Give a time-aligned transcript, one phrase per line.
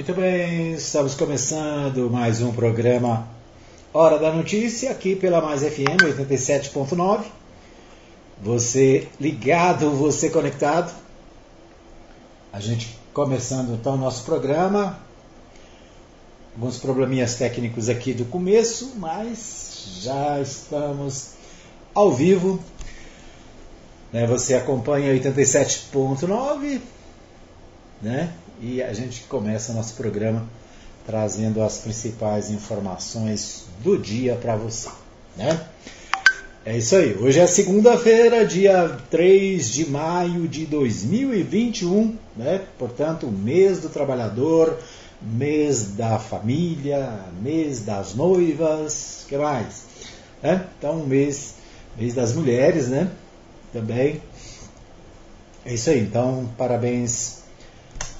[0.00, 3.28] Muito bem, estamos começando mais um programa
[3.92, 7.26] Hora da Notícia aqui pela Mais FM 87.9.
[8.42, 10.90] Você ligado, você conectado.
[12.50, 14.98] A gente começando então o nosso programa.
[16.54, 21.32] Alguns probleminhas técnicos aqui do começo, mas já estamos
[21.94, 22.58] ao vivo.
[24.10, 26.80] Né, você acompanha 87.9,
[28.00, 28.32] né?
[28.62, 30.46] E a gente começa nosso programa
[31.06, 34.90] trazendo as principais informações do dia para você.
[35.34, 35.58] Né?
[36.66, 37.16] É isso aí.
[37.16, 42.60] Hoje é segunda-feira, dia 3 de maio de 2021, né?
[42.78, 44.78] Portanto, mês do trabalhador,
[45.22, 49.84] mês da família, mês das noivas, que mais?
[50.42, 50.66] Né?
[50.78, 51.54] Então, mês,
[51.98, 53.10] mês das mulheres, né?
[53.72, 54.20] Também.
[55.64, 56.00] É isso aí.
[56.00, 57.39] Então, parabéns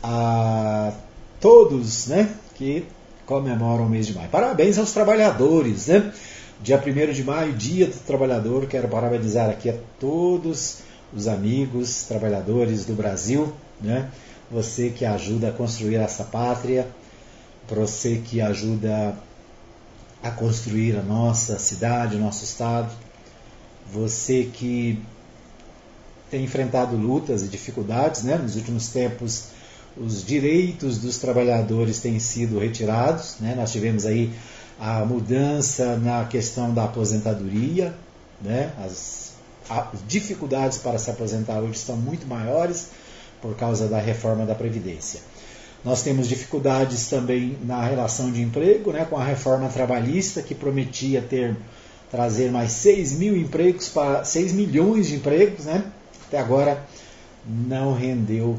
[0.02, 0.92] a
[1.40, 2.28] todos, né?
[2.54, 2.86] Que
[3.26, 4.28] comemoram o mês de maio.
[4.28, 6.12] Parabéns aos trabalhadores, né?
[6.62, 8.66] Dia 1 de maio, Dia do Trabalhador.
[8.66, 10.78] Quero parabenizar aqui a todos
[11.14, 14.10] os amigos trabalhadores do Brasil, né?
[14.50, 16.88] Você que ajuda a construir essa pátria,
[17.68, 19.14] você que ajuda
[20.22, 22.90] a construir a nossa cidade, o nosso estado,
[23.90, 25.02] você que
[26.30, 28.36] tem enfrentado lutas e dificuldades, né?
[28.36, 29.48] Nos últimos tempos
[30.00, 33.36] os direitos dos trabalhadores têm sido retirados.
[33.38, 33.54] Né?
[33.54, 34.32] Nós tivemos aí
[34.78, 37.94] a mudança na questão da aposentadoria,
[38.40, 38.72] né?
[38.82, 39.32] as,
[39.68, 42.88] as dificuldades para se aposentar hoje são muito maiores
[43.42, 45.20] por causa da reforma da Previdência.
[45.84, 51.22] Nós temos dificuldades também na relação de emprego, né, com a reforma trabalhista que prometia
[51.22, 51.56] ter
[52.10, 55.84] trazer mais 6 mil empregos para 6 milhões de empregos, né?
[56.26, 56.84] Até agora
[57.46, 58.58] não rendeu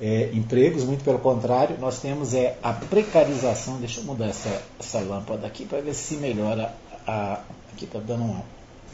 [0.00, 3.78] é, empregos, muito pelo contrário, nós temos é, a precarização.
[3.78, 6.74] Deixa eu mudar essa, essa lâmpada aqui para ver se melhora.
[7.06, 7.40] A,
[7.72, 8.42] aqui está dando uma,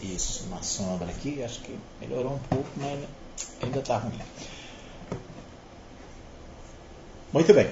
[0.02, 3.00] isso, uma sombra aqui, acho que melhorou um pouco, mas
[3.62, 4.12] ainda está ruim.
[7.32, 7.70] Muito bem.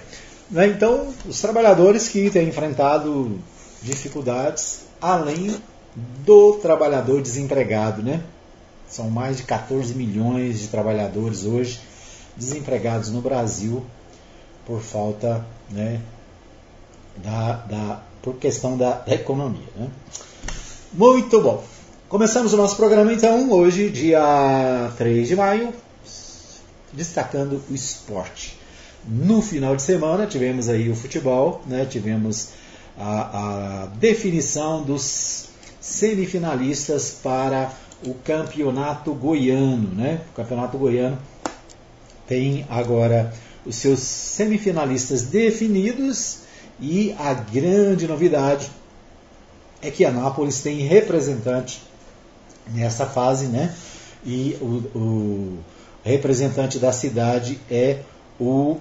[0.51, 3.39] Né, então, os trabalhadores que têm enfrentado
[3.83, 5.57] dificuldades, além
[5.95, 8.23] do trabalhador desempregado, né?
[8.89, 11.81] São mais de 14 milhões de trabalhadores hoje
[12.41, 13.85] desempregados no Brasil
[14.67, 16.01] por falta, né,
[17.17, 19.69] da, da, por questão da, da economia.
[19.77, 19.89] Né?
[20.93, 21.63] Muito bom.
[22.09, 25.73] Começamos o nosso programa então, hoje, dia 3 de maio,
[26.93, 28.59] destacando o esporte.
[29.07, 31.85] No final de semana tivemos aí o futebol, né?
[31.85, 32.51] tivemos
[32.99, 37.71] a, a definição dos semifinalistas para
[38.05, 39.95] o campeonato goiano.
[39.95, 40.21] Né?
[40.33, 41.19] O campeonato goiano
[42.31, 43.35] tem agora
[43.67, 46.43] os seus semifinalistas definidos
[46.79, 48.71] e a grande novidade
[49.83, 51.83] é que a Nápoles tem representante
[52.69, 53.75] nessa fase, né?
[54.25, 54.65] E o,
[54.97, 55.59] o
[56.05, 57.99] representante da cidade é
[58.39, 58.79] o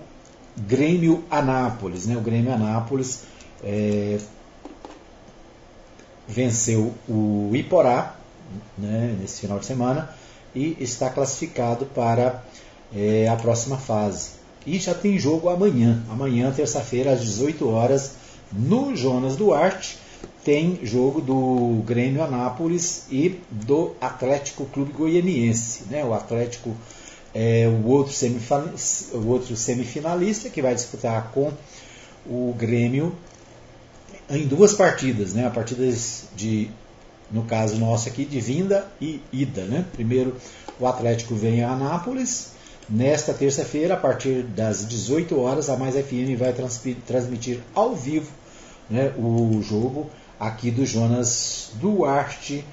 [0.56, 2.16] Grêmio Anápolis, né?
[2.16, 3.24] O Grêmio Anápolis
[3.64, 4.20] é,
[6.28, 8.16] venceu o Iporá
[8.78, 10.10] né, nesse final de semana
[10.54, 12.44] e está classificado para
[12.96, 14.32] é, a próxima fase.
[14.66, 16.04] E já tem jogo amanhã.
[16.10, 18.12] Amanhã, terça-feira, às 18 horas,
[18.52, 19.98] no Jonas Duarte,
[20.44, 25.84] tem jogo do Grêmio Anápolis e do Atlético Clube Goianiense.
[25.90, 26.04] Né?
[26.04, 26.76] O Atlético
[27.34, 31.52] é o outro, semifinalista, o outro semifinalista que vai disputar com
[32.26, 33.16] o Grêmio
[34.30, 35.48] em duas partidas, né?
[35.48, 36.70] A partidas de,
[37.32, 39.86] no caso nosso aqui, de vinda e ida, né?
[39.92, 40.36] Primeiro
[40.80, 42.52] o Atlético vem a Anápolis
[42.90, 46.52] Nesta terça-feira, a partir das 18 horas, a Mais FM vai
[47.06, 48.32] transmitir ao vivo
[48.90, 52.66] né, o jogo aqui do Jonas Duarte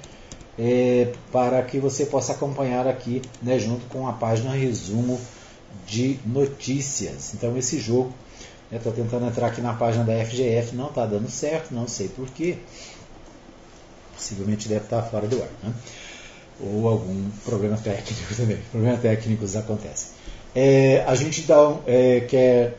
[0.57, 5.21] é, para que você possa acompanhar aqui né, junto com a página resumo
[5.85, 7.35] de notícias.
[7.35, 8.11] Então esse jogo,
[8.71, 12.07] estou né, tentando entrar aqui na página da FGF, não está dando certo, não sei
[12.07, 12.57] porquê.
[14.15, 15.49] Possivelmente deve estar fora do ar.
[15.61, 15.71] Né?
[16.59, 18.57] Ou algum problema técnico também.
[18.71, 20.09] Problemas técnicos acontecem.
[20.55, 22.77] É, a gente dá, é, quer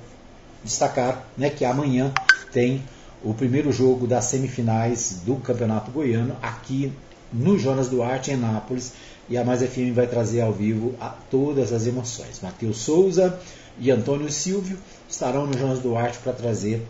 [0.64, 2.12] destacar né, que amanhã
[2.52, 2.82] tem
[3.22, 6.92] o primeiro jogo das semifinais do Campeonato Goiano aqui
[7.32, 8.92] no Jonas Duarte, em Nápoles.
[9.28, 10.94] E a Mais FM vai trazer ao vivo
[11.30, 12.40] todas as emoções.
[12.42, 13.38] Matheus Souza
[13.78, 14.78] e Antônio Silvio
[15.08, 16.82] estarão no Jonas Duarte para trazer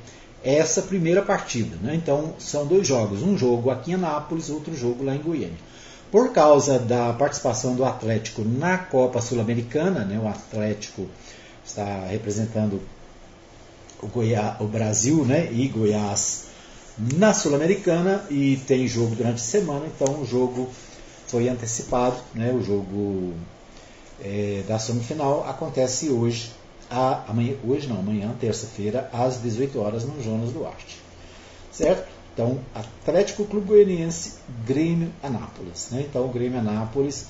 [0.45, 1.77] essa primeira partida.
[1.83, 1.97] Né?
[1.97, 5.59] Então, são dois jogos: um jogo aqui em Nápoles, outro jogo lá em Goiânia.
[6.11, 11.07] Por causa da participação do Atlético na Copa Sul-Americana, né, o Atlético
[11.65, 12.81] está representando
[14.03, 14.09] o,
[14.61, 16.47] o Brasil né, e Goiás
[16.99, 20.71] na Sul-Americana e tem jogo durante a semana, então o jogo
[21.27, 23.35] foi antecipado, né, o jogo
[24.21, 26.51] é, da semifinal acontece hoje,
[26.91, 30.99] a, amanhã, hoje não, amanhã, terça-feira, às 18 horas no Jonas Duarte.
[31.71, 32.18] Certo?
[32.39, 35.89] Então, Atlético Clube Goianiense, Grêmio Anápolis.
[35.91, 36.07] Né?
[36.09, 37.27] Então, o Grêmio Anápolis,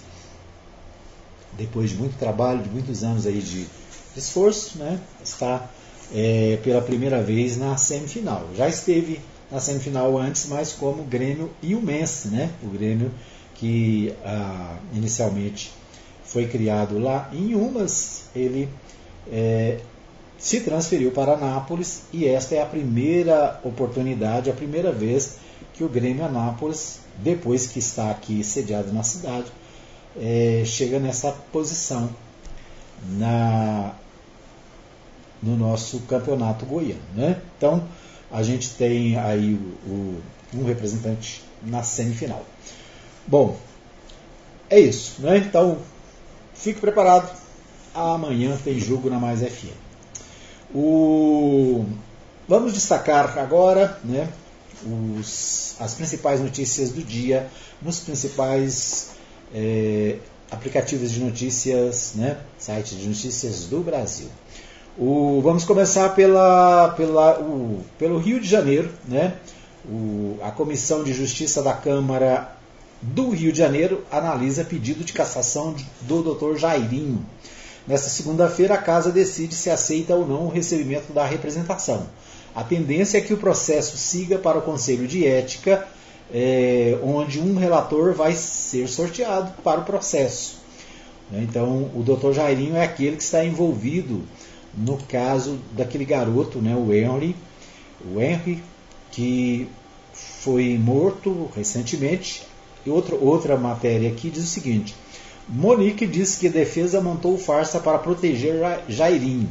[1.55, 3.67] depois de muito trabalho, de muitos anos aí de
[4.15, 5.01] esforço, né?
[5.25, 5.67] está
[6.15, 8.51] é, pela primeira vez na semifinal.
[8.55, 9.19] Já esteve
[9.51, 12.51] na semifinal antes, mas como Grêmio e o Mense, né?
[12.63, 13.11] O Grêmio
[13.55, 15.73] que ah, inicialmente
[16.23, 18.69] foi criado lá em Umas, ele
[19.33, 19.81] é,
[20.39, 25.39] se transferiu para Anápolis e esta é a primeira oportunidade, a primeira vez
[25.75, 29.47] que o Grêmio Anápolis, depois que está aqui sediado na cidade,
[30.17, 32.09] é, chega nessa posição
[33.11, 33.95] na,
[35.43, 37.01] no nosso campeonato goiano.
[37.15, 37.41] Né?
[37.57, 37.87] Então,
[38.31, 40.23] a gente tem aí o, o,
[40.55, 42.45] um representante na semifinal.
[43.27, 43.57] Bom,
[44.71, 45.21] é isso.
[45.21, 45.39] Né?
[45.39, 45.79] Então,
[46.55, 47.37] fique preparado.
[47.95, 49.88] Amanhã tem jogo na Mais FM.
[50.75, 51.85] O...
[52.47, 54.29] Vamos destacar agora né,
[55.19, 57.49] os, as principais notícias do dia
[57.83, 59.11] nos principais
[59.55, 60.17] é,
[60.51, 64.29] aplicativos de notícias, né, sites de notícias do Brasil.
[64.99, 68.91] O, vamos começar pela, pela, o, pelo Rio de Janeiro.
[69.07, 69.35] Né?
[69.85, 72.57] O, a Comissão de Justiça da Câmara
[73.01, 76.59] do Rio de Janeiro analisa pedido de cassação do Dr.
[76.59, 77.25] Jairinho.
[77.89, 82.07] Nesta segunda-feira, a Casa decide se aceita ou não o recebimento da representação.
[82.55, 85.89] A tendência é que o processo siga para o Conselho de Ética,
[86.31, 90.59] é, onde um relator vai ser sorteado para o processo.
[91.33, 92.33] Então, o Dr.
[92.33, 94.23] Jairinho é aquele que está envolvido
[94.75, 97.35] no caso daquele garoto, né, o Henry,
[98.05, 98.63] o Henry,
[99.11, 99.67] que
[100.13, 102.43] foi morto recentemente.
[102.85, 104.95] E outra, outra matéria aqui diz o seguinte:
[105.49, 108.55] Monique diz que a defesa montou farsa para proteger
[108.87, 109.49] Jairinho.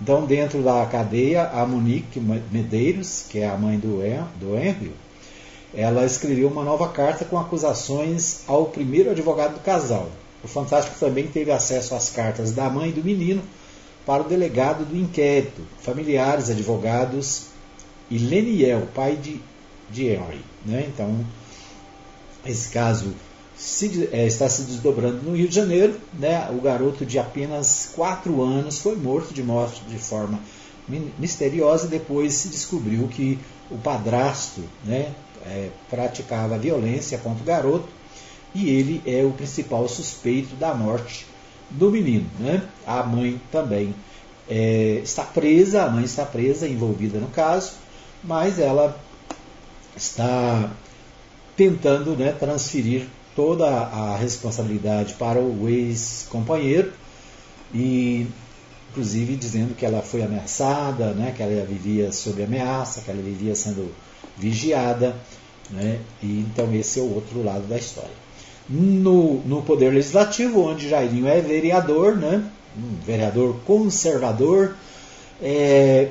[0.00, 3.98] Então, dentro da cadeia, a Monique Medeiros, que é a mãe do,
[4.38, 4.92] do Henry,
[5.74, 10.08] ela escreveu uma nova carta com acusações ao primeiro advogado do casal.
[10.44, 13.42] O Fantástico também teve acesso às cartas da mãe do menino
[14.04, 17.46] para o delegado do inquérito, familiares, advogados
[18.08, 19.40] e Leniel, pai de,
[19.90, 20.44] de Henry.
[20.64, 20.86] Né?
[20.88, 21.26] Então,
[22.44, 23.12] esse caso
[23.56, 25.98] se, é, está se desdobrando no Rio de Janeiro.
[26.14, 26.48] Né?
[26.50, 30.38] O garoto de apenas 4 anos foi morto de morte de forma
[31.18, 31.88] misteriosa.
[31.88, 33.38] Depois se descobriu que
[33.70, 35.12] o padrasto né,
[35.44, 37.88] é, praticava violência contra o garoto
[38.54, 41.26] e ele é o principal suspeito da morte
[41.70, 42.28] do menino.
[42.38, 42.62] Né?
[42.86, 43.94] A mãe também
[44.48, 47.72] é, está presa, a mãe está presa, envolvida no caso,
[48.22, 48.98] mas ela
[49.96, 50.70] está
[51.56, 53.06] tentando né, transferir
[53.36, 56.92] toda a responsabilidade para o ex-companheiro
[57.72, 58.26] e
[58.90, 63.54] inclusive dizendo que ela foi ameaçada, né, que ela vivia sob ameaça, que ela vivia
[63.54, 63.92] sendo
[64.38, 65.14] vigiada,
[65.70, 68.26] né, e então esse é o outro lado da história.
[68.68, 72.42] No, no Poder Legislativo, onde Jairinho é vereador, né,
[72.76, 74.74] um vereador conservador,
[75.42, 76.08] é,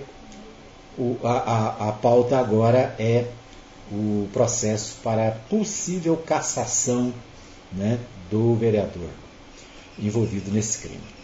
[0.96, 3.26] o, a, a, a pauta agora é
[3.92, 7.14] o processo para possível cassação
[7.72, 8.00] né,
[8.30, 9.10] do vereador
[10.00, 11.16] envolvido nesse crime.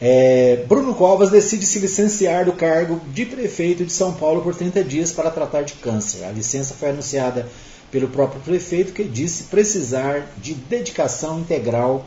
[0.00, 4.82] É, Bruno Covas decide se licenciar do cargo de prefeito de São Paulo por 30
[4.84, 6.24] dias para tratar de câncer.
[6.24, 7.48] A licença foi anunciada
[7.90, 12.04] pelo próprio prefeito, que disse precisar de dedicação integral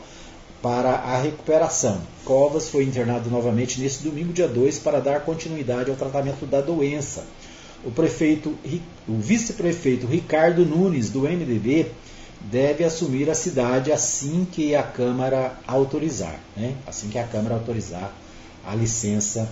[0.61, 2.01] para a recuperação.
[2.25, 7.23] Covas foi internado novamente neste domingo, dia 2, para dar continuidade ao tratamento da doença
[7.83, 8.55] o prefeito,
[9.07, 11.91] o vice-prefeito Ricardo Nunes, do MDB,
[12.41, 16.75] deve assumir a cidade assim que a Câmara autorizar, né?
[16.85, 18.13] assim que a Câmara autorizar
[18.65, 19.49] a licença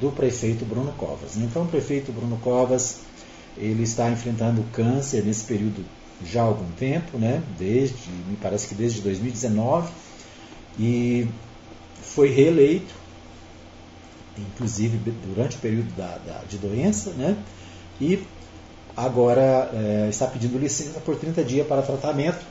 [0.00, 1.36] do prefeito Bruno Covas.
[1.36, 2.98] Então, o prefeito Bruno Covas
[3.56, 5.84] ele está enfrentando câncer nesse período
[6.24, 7.42] já há algum tempo, né?
[7.58, 7.96] desde,
[8.28, 9.92] me parece que desde 2019,
[10.78, 11.28] e
[12.02, 12.94] foi reeleito,
[14.36, 17.36] inclusive durante o período da, da de doença, né?
[18.00, 18.22] E
[18.96, 22.44] agora é, está pedindo licença por 30 dias para tratamento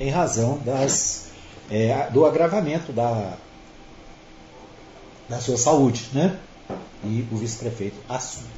[0.00, 1.28] em razão das,
[1.70, 3.34] é, do agravamento da,
[5.28, 6.06] da sua saúde.
[6.12, 6.36] Né?
[7.04, 8.48] E o vice-prefeito assume.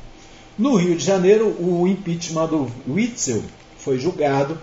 [0.59, 3.43] No Rio de Janeiro, o impeachment do Witzel
[3.79, 4.59] foi julgado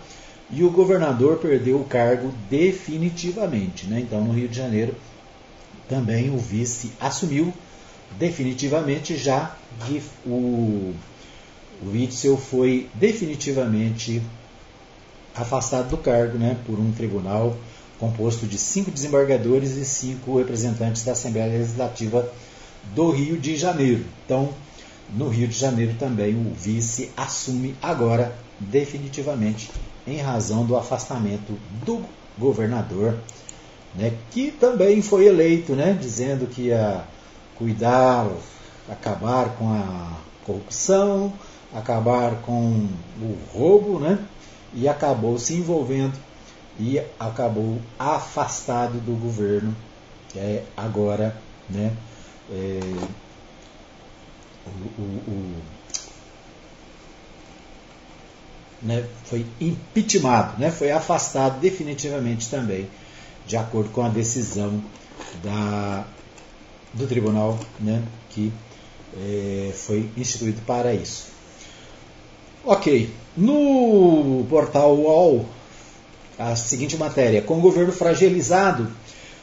[0.49, 3.87] e o governador perdeu o cargo definitivamente.
[3.87, 4.01] Né?
[4.01, 4.95] Então, no Rio de Janeiro,
[5.89, 7.53] também o vice assumiu
[8.17, 9.55] definitivamente já
[9.85, 10.93] que o,
[11.81, 14.21] o Witzel foi definitivamente
[15.35, 17.55] afastado do cargo né, por um tribunal
[17.99, 22.31] composto de cinco desembargadores e cinco representantes da Assembleia Legislativa
[22.93, 24.05] do Rio de Janeiro.
[24.25, 24.49] Então,
[25.15, 29.69] no Rio de Janeiro também o vice assume agora definitivamente
[30.05, 32.03] em razão do afastamento do
[32.37, 33.17] governador,
[33.95, 37.03] né, que também foi eleito, né, dizendo que ia
[37.55, 38.29] cuidar,
[38.89, 41.33] acabar com a corrupção,
[41.77, 42.89] acabar com
[43.21, 44.19] o roubo, né,
[44.73, 46.17] e acabou se envolvendo
[46.79, 49.75] e acabou afastado do governo
[50.35, 51.35] é, agora,
[51.69, 51.93] né,
[52.51, 52.79] é,
[54.65, 55.55] o, o, o
[58.81, 62.89] né, foi impeachmentado, né, foi afastado definitivamente também,
[63.45, 64.83] de acordo com a decisão
[65.43, 66.05] da,
[66.93, 68.51] do tribunal né, que
[69.15, 71.36] é, foi instituído para isso.
[72.69, 75.45] Ok, no portal UOL,
[76.37, 78.91] a seguinte matéria: com o governo fragilizado,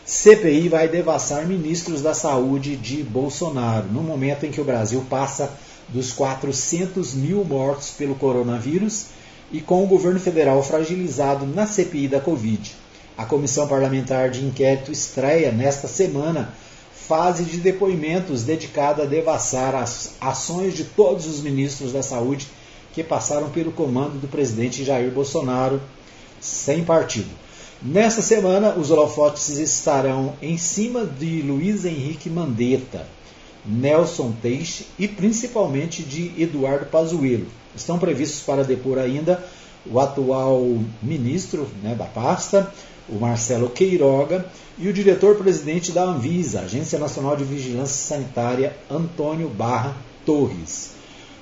[0.04, 5.50] CPI vai devassar ministros da saúde de Bolsonaro, no momento em que o Brasil passa
[5.88, 9.06] dos 400 mil mortos pelo coronavírus
[9.50, 12.72] e com o governo federal fragilizado na CPI da Covid.
[13.16, 16.52] A Comissão Parlamentar de Inquérito estreia nesta semana
[16.92, 22.46] fase de depoimentos dedicada a devassar as ações de todos os ministros da Saúde
[22.94, 25.80] que passaram pelo comando do presidente Jair Bolsonaro
[26.40, 27.30] sem partido.
[27.82, 33.06] Nesta semana, os holofotes estarão em cima de Luiz Henrique Mandetta,
[33.66, 37.46] Nelson Teixe e principalmente de Eduardo Pazuello.
[37.74, 39.44] Estão previstos para depor ainda
[39.84, 40.62] o atual
[41.02, 42.72] ministro né, da pasta,
[43.08, 44.46] o Marcelo Queiroga,
[44.78, 50.93] e o diretor-presidente da Anvisa, Agência Nacional de Vigilância Sanitária, Antônio Barra Torres.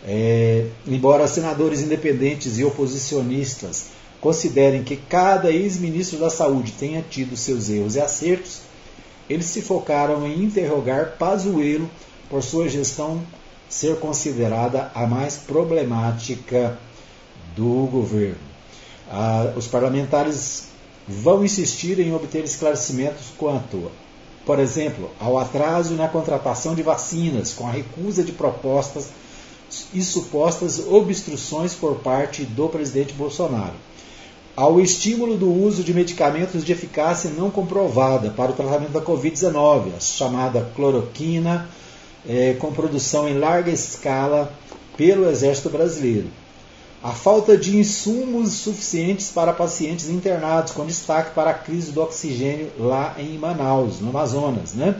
[0.05, 3.87] É, embora senadores independentes e oposicionistas
[4.21, 8.61] considerem que cada ex-ministro da Saúde tenha tido seus erros e acertos,
[9.29, 11.89] eles se focaram em interrogar Pazuello
[12.29, 13.23] por sua gestão
[13.69, 16.79] ser considerada a mais problemática
[17.57, 18.37] do governo.
[19.11, 20.69] Ah, os parlamentares
[21.07, 23.91] vão insistir em obter esclarecimentos quanto,
[24.45, 29.09] por exemplo, ao atraso na contratação de vacinas, com a recusa de propostas
[29.93, 33.75] e supostas obstruções por parte do presidente Bolsonaro,
[34.55, 39.95] ao estímulo do uso de medicamentos de eficácia não comprovada para o tratamento da Covid-19,
[39.97, 41.69] a chamada cloroquina,
[42.29, 44.53] é, com produção em larga escala
[44.97, 46.29] pelo Exército Brasileiro.
[47.03, 52.71] A falta de insumos suficientes para pacientes internados, com destaque para a crise do oxigênio
[52.79, 54.75] lá em Manaus, no Amazonas.
[54.75, 54.95] Né?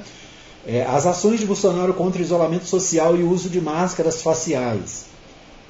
[0.67, 5.07] É, as ações de Bolsonaro contra o isolamento social e o uso de máscaras faciais.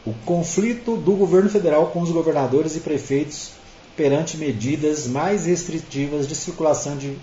[0.05, 3.53] O conflito do governo federal com os governadores e prefeitos
[3.97, 7.17] perante medidas mais restritivas de circulação de,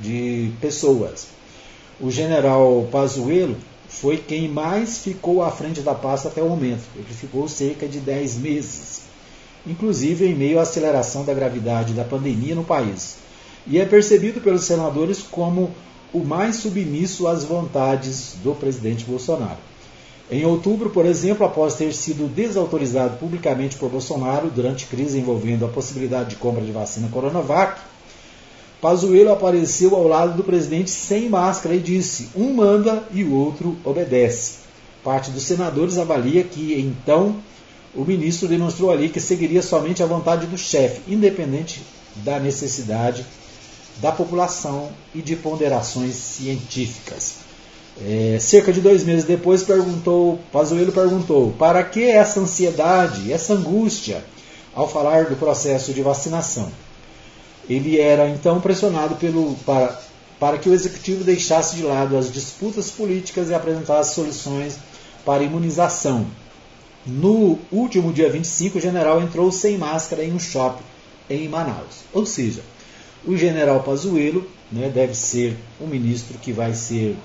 [0.00, 1.28] de pessoas.
[2.00, 3.56] O general Pazuello
[3.88, 6.82] foi quem mais ficou à frente da pasta até o momento.
[6.96, 9.02] Ele ficou cerca de 10 meses,
[9.66, 13.18] inclusive em meio à aceleração da gravidade da pandemia no país.
[13.66, 15.70] E é percebido pelos senadores como
[16.12, 19.58] o mais submisso às vontades do presidente Bolsonaro.
[20.30, 25.68] Em outubro, por exemplo, após ter sido desautorizado publicamente por Bolsonaro durante crise envolvendo a
[25.68, 27.80] possibilidade de compra de vacina Coronavac,
[28.80, 33.76] Pazuello apareceu ao lado do presidente sem máscara e disse: um manda e o outro
[33.84, 34.54] obedece.
[35.04, 37.36] Parte dos senadores avalia que então
[37.94, 41.82] o ministro demonstrou ali que seguiria somente a vontade do chefe, independente
[42.16, 43.24] da necessidade
[44.02, 47.36] da população e de ponderações científicas.
[48.04, 54.24] É, cerca de dois meses depois, perguntou, Pazuello perguntou: para que essa ansiedade, essa angústia
[54.74, 56.68] ao falar do processo de vacinação?
[57.70, 60.00] Ele era então pressionado pelo, para,
[60.40, 64.78] para que o executivo deixasse de lado as disputas políticas e apresentasse soluções
[65.24, 66.26] para imunização.
[67.06, 70.82] No último dia 25, o general entrou sem máscara em um shopping
[71.30, 72.02] em Manaus.
[72.12, 72.62] Ou seja,
[73.24, 77.16] o general Pazuello né, deve ser um ministro que vai ser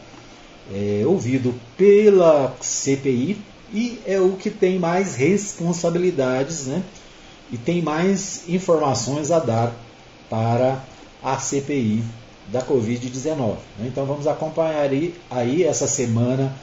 [0.74, 3.38] é, ouvido pela CPI
[3.74, 6.84] e é o que tem mais responsabilidades né,
[7.51, 9.74] e tem mais informações a dar
[10.30, 10.84] para
[11.24, 12.04] a CPI
[12.51, 13.56] da Covid-19.
[13.82, 16.54] Então vamos acompanhar aí, aí essa semana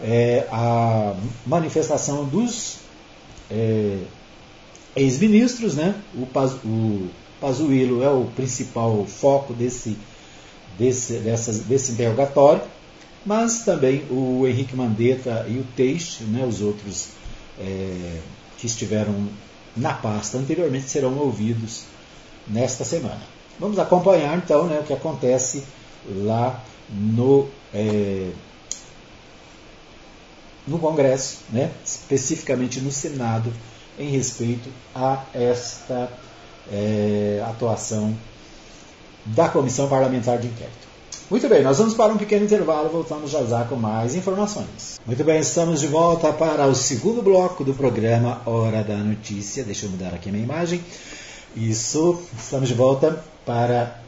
[0.00, 1.14] é, a
[1.46, 2.78] manifestação dos
[3.50, 3.98] é,
[4.96, 5.94] ex-ministros, né?
[6.14, 6.52] O, Paz,
[7.40, 9.96] o é o principal foco desse,
[10.78, 11.18] desse,
[11.68, 12.62] desse interrogatório.
[13.24, 17.08] mas também o Henrique Mandetta e o Teixe, né, os outros
[17.58, 18.20] é,
[18.58, 19.28] que estiveram
[19.76, 21.84] na pasta anteriormente, serão ouvidos
[22.46, 23.20] nesta semana.
[23.58, 25.64] Vamos acompanhar então né, o que acontece
[26.08, 28.30] lá no, é,
[30.66, 33.52] no Congresso, né, especificamente no Senado,
[33.98, 36.10] em respeito a esta
[36.72, 38.14] é, atuação
[39.24, 40.88] da Comissão Parlamentar de Inquérito.
[41.30, 44.98] Muito bem, nós vamos para um pequeno intervalo, voltamos já já com mais informações.
[45.04, 49.62] Muito bem, estamos de volta para o segundo bloco do programa Hora da Notícia.
[49.62, 50.82] Deixa eu mudar aqui a minha imagem.
[51.54, 54.00] Isso, estamos de volta para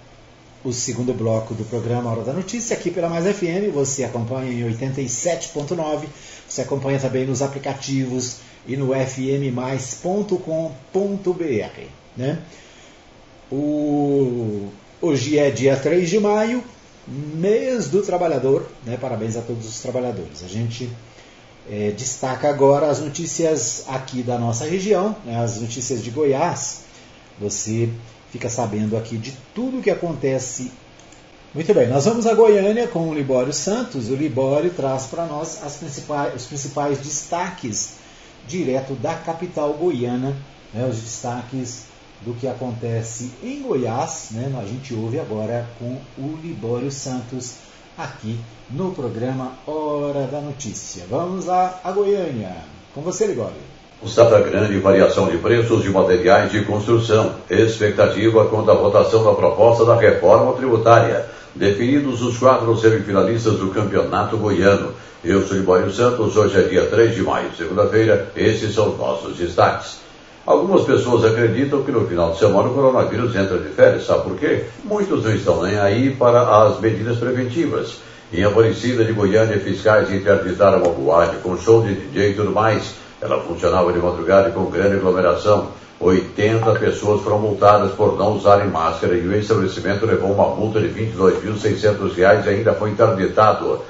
[0.64, 3.71] o segundo bloco do programa Hora da Notícia, aqui pela Mais FM.
[3.75, 6.07] Você acompanha em 87.9,
[6.49, 10.40] você acompanha também nos aplicativos e no fmmais.com.br.
[12.17, 12.38] Né?
[13.50, 14.69] O...
[15.00, 16.62] Hoje é dia 3 de maio,
[17.07, 18.99] mês do trabalhador, né?
[19.00, 20.45] parabéns a todos os trabalhadores.
[20.45, 20.90] A gente
[21.71, 25.43] é, destaca agora as notícias aqui da nossa região, né?
[25.43, 26.83] as notícias de Goiás.
[27.40, 27.88] Você
[28.31, 30.71] fica sabendo aqui de tudo o que acontece.
[31.55, 34.11] Muito bem, nós vamos a Goiânia com o Libório Santos.
[34.11, 38.00] O Libório traz para nós principais, os principais destaques
[38.50, 40.37] direto da capital goiana,
[40.75, 40.87] né?
[40.87, 41.85] os destaques
[42.23, 44.52] do que acontece em Goiás, né?
[44.61, 47.54] a gente ouve agora com o Libório Santos
[47.97, 48.38] aqui
[48.69, 51.07] no programa Hora da Notícia.
[51.09, 52.57] Vamos lá a Goiânia.
[52.92, 53.80] Com você, Libório.
[54.00, 57.35] Constata grande variação de preços de materiais de construção.
[57.50, 61.26] Expectativa quanto à votação da proposta da reforma tributária.
[61.54, 64.95] Definidos os quadros semifinalistas do Campeonato Goiano.
[65.23, 68.33] Eu sou Libório Santos, hoje é dia 3 de maio, segunda-feira.
[68.35, 69.99] Esses são os nossos destaques.
[70.47, 74.38] Algumas pessoas acreditam que no final de semana o coronavírus entra de férias, sabe por
[74.38, 74.64] quê?
[74.83, 77.99] Muitos não estão nem aí para as medidas preventivas.
[78.33, 83.00] Em Aparecida de Goiânia, fiscais interditaram uma boate com show de DJ e tudo mais.
[83.21, 85.69] Ela funcionava de madrugada e com grande aglomeração.
[86.00, 90.89] 80 pessoas foram multadas por não usarem máscara e o estabelecimento levou uma multa de
[90.89, 93.83] R$ 22.600 e ainda foi interditado.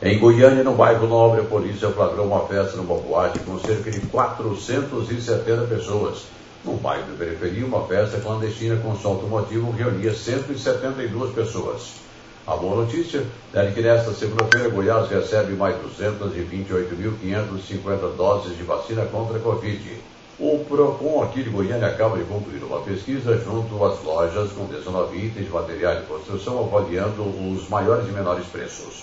[0.00, 3.98] Em Goiânia, no bairro Nobre, a polícia flagrou uma festa numa boate com cerca de
[4.00, 6.26] 470 pessoas.
[6.64, 12.05] No bairro de periferia, uma festa clandestina com som automotivo reunia 172 pessoas.
[12.46, 19.38] A boa notícia é que nesta segunda-feira Goiás recebe mais 228.550 doses de vacina contra
[19.38, 20.00] a Covid.
[20.38, 25.18] O PROCON aqui de Goiânia acaba de concluir uma pesquisa junto às lojas com 19
[25.18, 29.02] itens de materiais de construção avaliando os maiores e menores preços.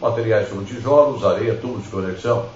[0.00, 2.46] Materiais como tijolos, areia, tubos de conexão.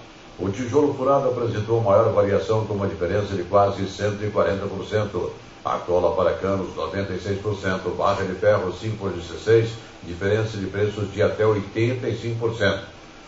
[0.40, 5.31] O tijolo furado apresentou maior variação com uma diferença de quase 140%.
[5.64, 7.96] A cola para canos, 96%.
[7.96, 9.70] Barra de ferro, 5 por 16,
[10.05, 12.79] diferença de preços de até 85%.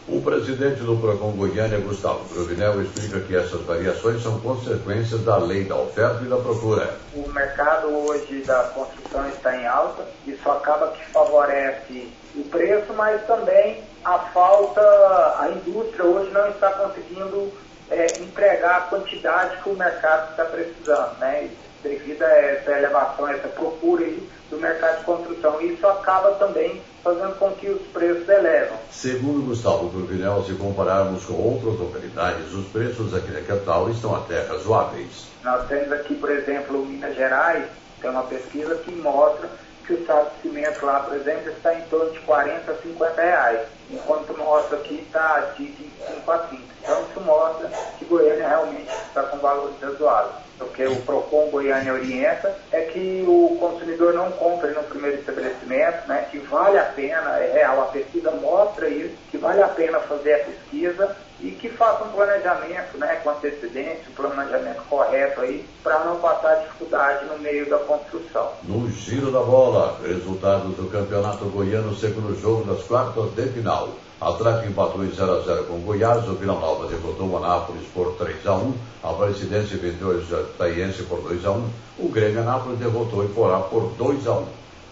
[0.06, 5.64] O presidente do PROCON Goiânia, Gustavo Provinel, explica que essas variações são consequências da lei
[5.64, 6.94] da oferta e da procura.
[7.14, 13.24] O mercado hoje da construção está em alta, isso acaba que favorece o preço, mas
[13.26, 17.52] também a falta, a indústria hoje não está conseguindo
[17.90, 21.50] é, entregar a quantidade que o mercado está precisando, né?
[21.82, 25.60] devido a essa elevação, essa procura aí do mercado de construção.
[25.60, 28.76] Isso acaba também fazendo com que os preços elevam.
[28.90, 34.42] Segundo Gustavo Turvinel, se compararmos com outras localidades, os preços aqui na capital estão até
[34.42, 35.28] razoáveis.
[35.42, 37.64] Nós temos aqui, por exemplo, Minas Gerais,
[38.00, 39.48] tem uma pesquisa que mostra
[39.90, 43.20] que o saco de cimento lá, por exemplo, está em torno de 40 a 50
[43.20, 46.62] reais, enquanto o nosso aqui está de 25 a 30.
[46.80, 50.36] Então isso mostra que Goiânia realmente está com valores razoáveis.
[50.60, 56.06] O que o PROCON Goiânia orienta é que o consumidor não compre no primeiro estabelecimento,
[56.06, 59.98] né, que vale a pena, é real, a pesquisa mostra isso, que vale a pena
[60.00, 65.64] fazer a pesquisa e que faça um planejamento né, com antecedência, um planejamento correto aí,
[65.82, 68.52] para não passar dificuldade no meio da construção.
[68.64, 73.88] No giro da bola, resultados do Campeonato Goiano, segundo jogo das quartas de final.
[74.20, 78.12] Atlético empatou em 0 a 0 com Goiás, o Vila Nova derrotou o Anápolis por
[78.18, 82.78] 3 a 1 a Presidência venceu o Jataiense por 2 a 1 o Grêmio Anápolis
[82.78, 84.46] derrotou o Iporá por 2 a 1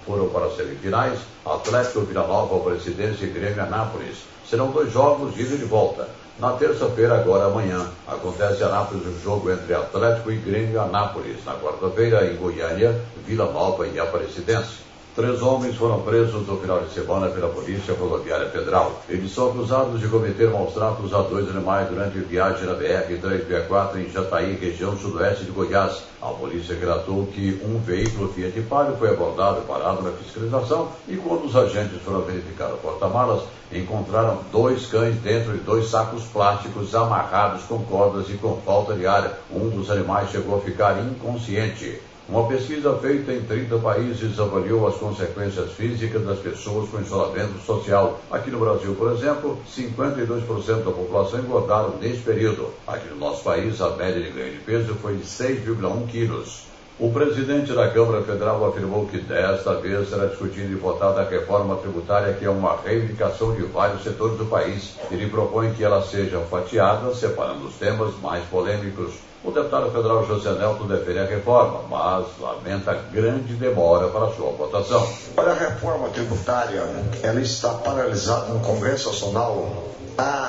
[0.07, 4.17] Foram para as semifinais, Atlético Vila Nova, Presidência e Grêmio Anápolis.
[4.49, 6.09] Serão dois jogos ida e de volta.
[6.38, 11.44] Na terça-feira, agora amanhã, acontece em Anápolis o jogo entre Atlético e Grêmio Anápolis.
[11.44, 12.94] Na quarta-feira, em Goiânia,
[13.27, 14.88] Vila Nova e Aparecidense.
[15.18, 19.02] Três homens foram presos no final de semana pela Polícia Rodoviária Federal.
[19.09, 24.12] Eles são acusados de cometer maus tratos a dois animais durante viagem na BR-364 em
[24.12, 26.04] Jataí, região sudoeste de Goiás.
[26.22, 31.16] A polícia relatou que um veículo Fiat Palio foi abordado e parado na fiscalização e
[31.16, 36.94] quando os agentes foram verificar o porta-malas, encontraram dois cães dentro de dois sacos plásticos
[36.94, 39.37] amarrados com cordas e com falta de ar.
[39.52, 42.00] Um dos animais chegou a ficar inconsciente.
[42.29, 48.21] Uma pesquisa feita em 30 países avaliou as consequências físicas das pessoas com isolamento social.
[48.31, 52.75] Aqui no Brasil, por exemplo, 52% da população engordaram neste período.
[52.87, 56.67] Aqui no nosso país, a média de ganho de peso foi de 6,1 quilos.
[57.01, 61.77] O presidente da Câmara Federal afirmou que desta vez será discutindo e votada a reforma
[61.77, 64.97] tributária, que é uma reivindicação de vários setores do país.
[65.09, 69.13] Ele propõe que ela seja fatiada, separando os temas mais polêmicos.
[69.45, 75.09] O deputado federal José Nelton defende a reforma, mas lamenta grande demora para sua votação.
[75.37, 76.83] Olha, a reforma tributária,
[77.23, 80.48] ela está paralisada no Congresso Nacional há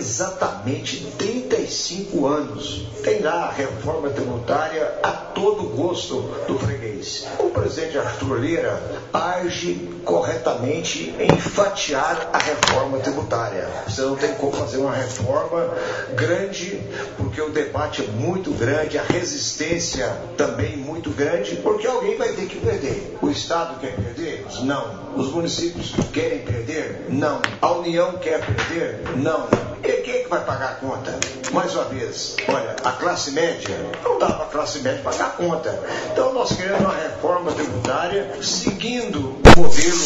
[0.00, 2.86] exatamente 35 anos.
[3.04, 6.16] Tem lá a reforma tributária a todo gosto
[6.48, 7.26] do freguês.
[7.38, 8.82] O presidente Arthur Lira
[9.12, 13.68] age corretamente em fatiar a reforma tributária.
[13.86, 15.74] Você não tem como fazer uma reforma
[16.14, 16.80] grande,
[17.16, 22.46] porque o debate é muito grande, a resistência também muito grande, porque alguém vai ter
[22.46, 23.18] que perder.
[23.20, 24.46] O Estado quer perder?
[24.62, 25.14] Não.
[25.16, 27.06] Os municípios querem perder?
[27.08, 27.40] Não.
[27.60, 29.00] A União quer perder?
[29.16, 29.69] Não.
[29.82, 31.18] E quem é que vai pagar a conta?
[31.52, 35.30] Mais uma vez, olha, a classe média, não dá para a classe média pagar a
[35.30, 35.82] conta.
[36.12, 40.00] Então nós queremos uma reforma tributária seguindo o modelo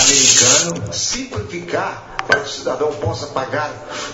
[0.00, 3.70] americano, simplificar para que o cidadão possa pagar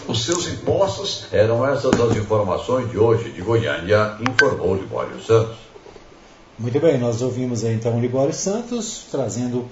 [0.09, 1.27] os seus impostos.
[1.31, 5.57] Eram essas as informações de hoje de Goiânia, informou Libório Santos.
[6.59, 9.69] Muito bem, nós ouvimos aí então o Libório Santos trazendo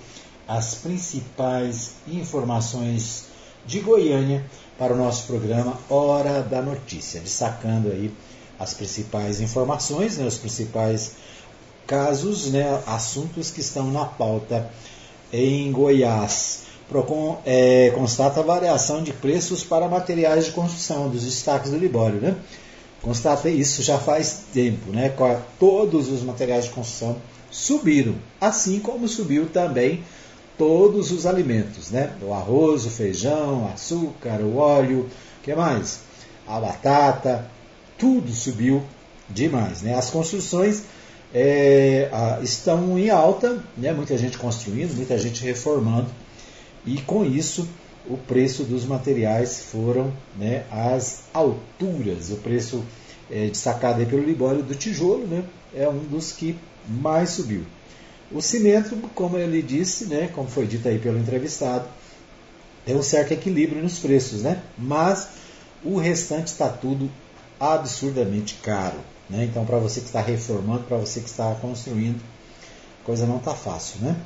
[0.47, 3.25] as principais informações
[3.67, 4.45] de Goiânia
[4.79, 8.11] para o nosso programa Hora da Notícia, destacando aí
[8.59, 11.13] as principais informações, né, os principais
[11.87, 14.71] casos, né, assuntos que estão na pauta
[15.33, 16.63] em Goiás.
[16.89, 22.37] Procon é, constata variação de preços para materiais de construção, dos destaques do Libório, né?
[23.01, 25.13] Constata isso já faz tempo, né?
[25.59, 27.17] Todos os materiais de construção
[27.51, 30.05] subiram, assim como subiu também
[30.57, 32.13] todos os alimentos, né?
[32.23, 35.09] O arroz, o feijão, o açúcar, o óleo,
[35.43, 36.01] que mais?
[36.47, 37.47] A batata,
[37.99, 38.83] tudo subiu
[39.29, 39.95] demais, né?
[39.95, 40.85] As construções
[41.33, 42.09] é,
[42.43, 43.93] estão em alta, né?
[43.93, 46.09] Muita gente construindo, muita gente reformando
[46.87, 47.67] e com isso
[48.07, 52.31] o preço dos materiais foram né, às alturas.
[52.31, 52.85] O preço
[53.31, 57.63] é, destacado aí pelo Libório do tijolo né, é um dos que mais subiu.
[58.35, 61.87] O cimento, como ele disse, né, como foi dito aí pelo entrevistado,
[62.85, 64.61] tem um certo equilíbrio nos preços, né?
[64.77, 65.29] mas
[65.85, 67.09] o restante está tudo
[67.59, 68.99] absurdamente caro.
[69.31, 69.45] Né?
[69.45, 72.21] Então, para você que está reformando, para você que está construindo,
[73.03, 74.01] a coisa não está fácil.
[74.01, 74.17] Né?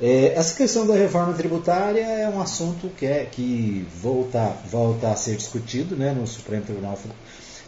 [0.00, 5.16] É, essa questão da reforma tributária é um assunto que, é, que volta, volta a
[5.16, 6.98] ser discutido né, no Supremo Tribunal,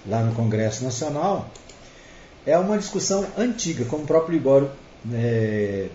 [0.07, 1.51] lá no Congresso Nacional.
[2.47, 4.71] É uma discussão antiga, como o próprio Libório
[5.15, 5.89] é,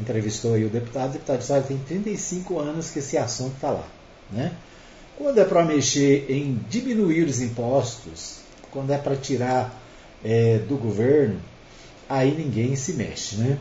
[0.00, 3.86] entrevistou aí o deputado, o deputado disse, tem 35 anos que esse assunto está lá.
[4.30, 4.52] Né?
[5.16, 8.38] Quando é para mexer em diminuir os impostos,
[8.70, 9.80] quando é para tirar
[10.24, 11.40] é, do governo,
[12.08, 13.36] aí ninguém se mexe.
[13.36, 13.58] Né?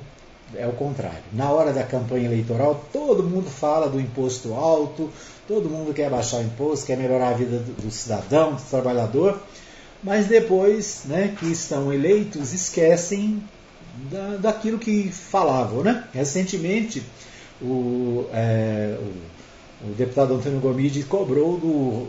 [0.56, 1.24] É o contrário.
[1.32, 5.10] Na hora da campanha eleitoral, todo mundo fala do imposto alto,
[5.48, 9.40] todo mundo quer baixar o imposto, quer melhorar a vida do, do cidadão, do trabalhador,
[10.04, 13.42] mas depois né, que estão eleitos, esquecem
[14.12, 15.84] da, daquilo que falavam.
[15.84, 16.04] Né?
[16.14, 17.04] Recentemente,
[17.62, 22.08] o, é, o, o, deputado Antônio Gomide cobrou do,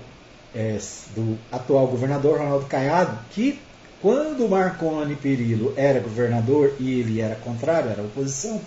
[0.54, 0.78] é,
[1.14, 3.58] do atual governador Ronaldo Caiado que
[4.02, 8.60] quando Marconi Perillo era governador e ele era contrário, era oposição,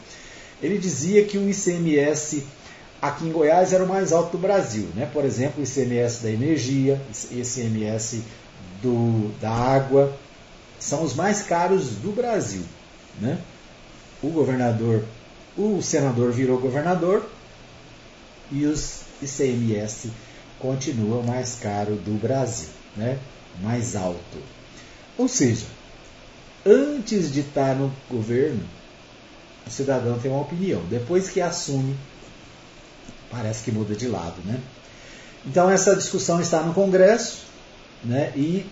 [0.62, 2.44] ele dizia que o ICMS
[3.02, 4.90] aqui em Goiás era o mais alto do Brasil.
[4.96, 5.08] Né?
[5.12, 7.00] Por exemplo, o ICMS da energia,
[7.32, 8.24] ICMS
[8.82, 10.14] do, da água,
[10.80, 12.64] são os mais caros do Brasil.
[13.20, 13.38] Né?
[14.22, 15.04] O governador,
[15.58, 17.28] o senador virou governador
[18.52, 20.12] e os ICMS
[20.58, 23.18] continuam mais caro do Brasil, né?
[23.62, 24.38] mais alto.
[25.18, 25.66] Ou seja,
[26.66, 28.64] antes de estar no governo,
[29.66, 30.82] o cidadão tem uma opinião.
[30.90, 31.96] Depois que assume,
[33.30, 34.42] parece que muda de lado.
[34.46, 34.60] Né?
[35.46, 37.44] Então essa discussão está no Congresso
[38.04, 38.32] né?
[38.36, 38.66] e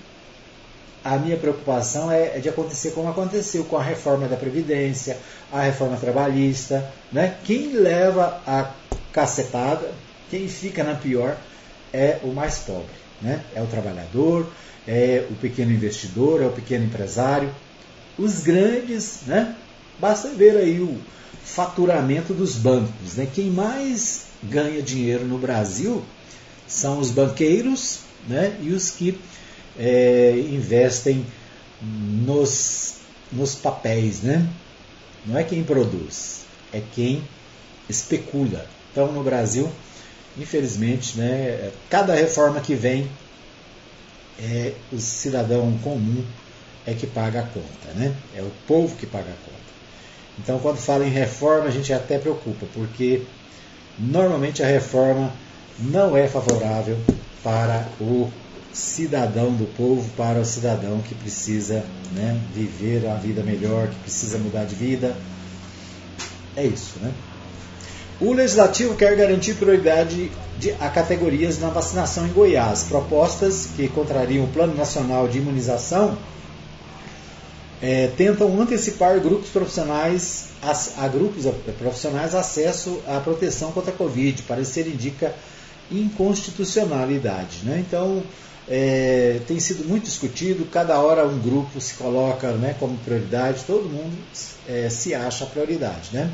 [1.08, 5.18] a minha preocupação é, é, de acontecer como aconteceu com a reforma da Previdência,
[5.52, 6.86] a reforma trabalhista.
[7.14, 7.38] Né?
[7.46, 8.72] Quem leva a
[9.14, 9.90] cacetada,
[10.30, 11.38] quem fica na pior,
[11.94, 12.92] é o mais pobre.
[13.22, 13.42] Né?
[13.56, 14.48] É o trabalhador,
[14.86, 17.56] é o pequeno investidor, é o pequeno empresário.
[18.18, 19.56] Os grandes, né?
[20.00, 21.00] basta ver aí o
[21.46, 23.16] faturamento dos bancos.
[23.16, 23.30] Né?
[23.34, 26.04] Quem mais ganha dinheiro no Brasil
[26.68, 28.58] são os banqueiros né?
[28.62, 29.18] e os que
[29.80, 31.26] é, investem
[31.82, 32.96] nos,
[33.32, 34.22] nos papéis.
[34.22, 34.48] Né?
[35.26, 36.42] Não é quem produz,
[36.74, 37.24] é quem
[37.90, 38.66] especula.
[38.92, 39.70] Então, no Brasil,
[40.38, 43.10] infelizmente, né, cada reforma que vem,
[44.40, 46.24] é o cidadão comum
[46.86, 48.16] é que paga a conta, né?
[48.36, 49.58] É o povo que paga a conta.
[50.40, 53.24] Então, quando fala em reforma, a gente até preocupa, porque
[53.98, 55.34] normalmente a reforma
[55.80, 56.98] não é favorável
[57.44, 58.32] para o
[58.78, 64.38] cidadão do povo, para o cidadão que precisa né, viver a vida melhor, que precisa
[64.38, 65.16] mudar de vida.
[66.56, 67.12] É isso, né?
[68.22, 72.84] O Legislativo quer garantir prioridade de, a categorias na vacinação em Goiás.
[72.84, 76.18] Propostas que contrariam o Plano Nacional de Imunização
[77.82, 81.46] é, tentam antecipar grupos profissionais a, a, grupos
[81.78, 84.44] profissionais acesso à proteção contra a Covid.
[84.44, 85.34] Parecer indica
[85.92, 87.60] inconstitucionalidade.
[87.64, 87.84] Né?
[87.88, 88.24] Então,
[88.70, 93.88] é, tem sido muito discutido, cada hora um grupo se coloca né, como prioridade, todo
[93.88, 94.18] mundo
[94.68, 96.10] é, se acha prioridade.
[96.12, 96.30] Né?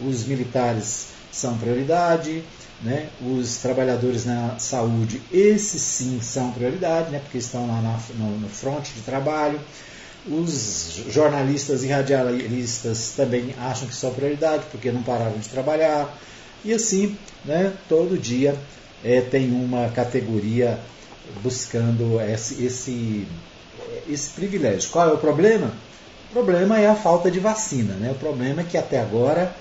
[0.00, 2.42] Os militares são prioridade,
[2.80, 3.08] né?
[3.20, 7.18] os trabalhadores na saúde, esses sim são prioridade, né?
[7.18, 9.60] porque estão lá na, no, no de trabalho.
[10.26, 16.18] Os jornalistas e radialistas também acham que são prioridade, porque não pararam de trabalhar.
[16.64, 18.56] E assim, né, todo dia
[19.04, 20.80] é, tem uma categoria
[21.42, 23.26] buscando esse, esse,
[24.08, 24.90] esse privilégio.
[24.90, 25.72] Qual é o problema?
[26.30, 27.94] O problema é a falta de vacina.
[27.94, 28.10] Né?
[28.10, 29.54] O problema é que até agora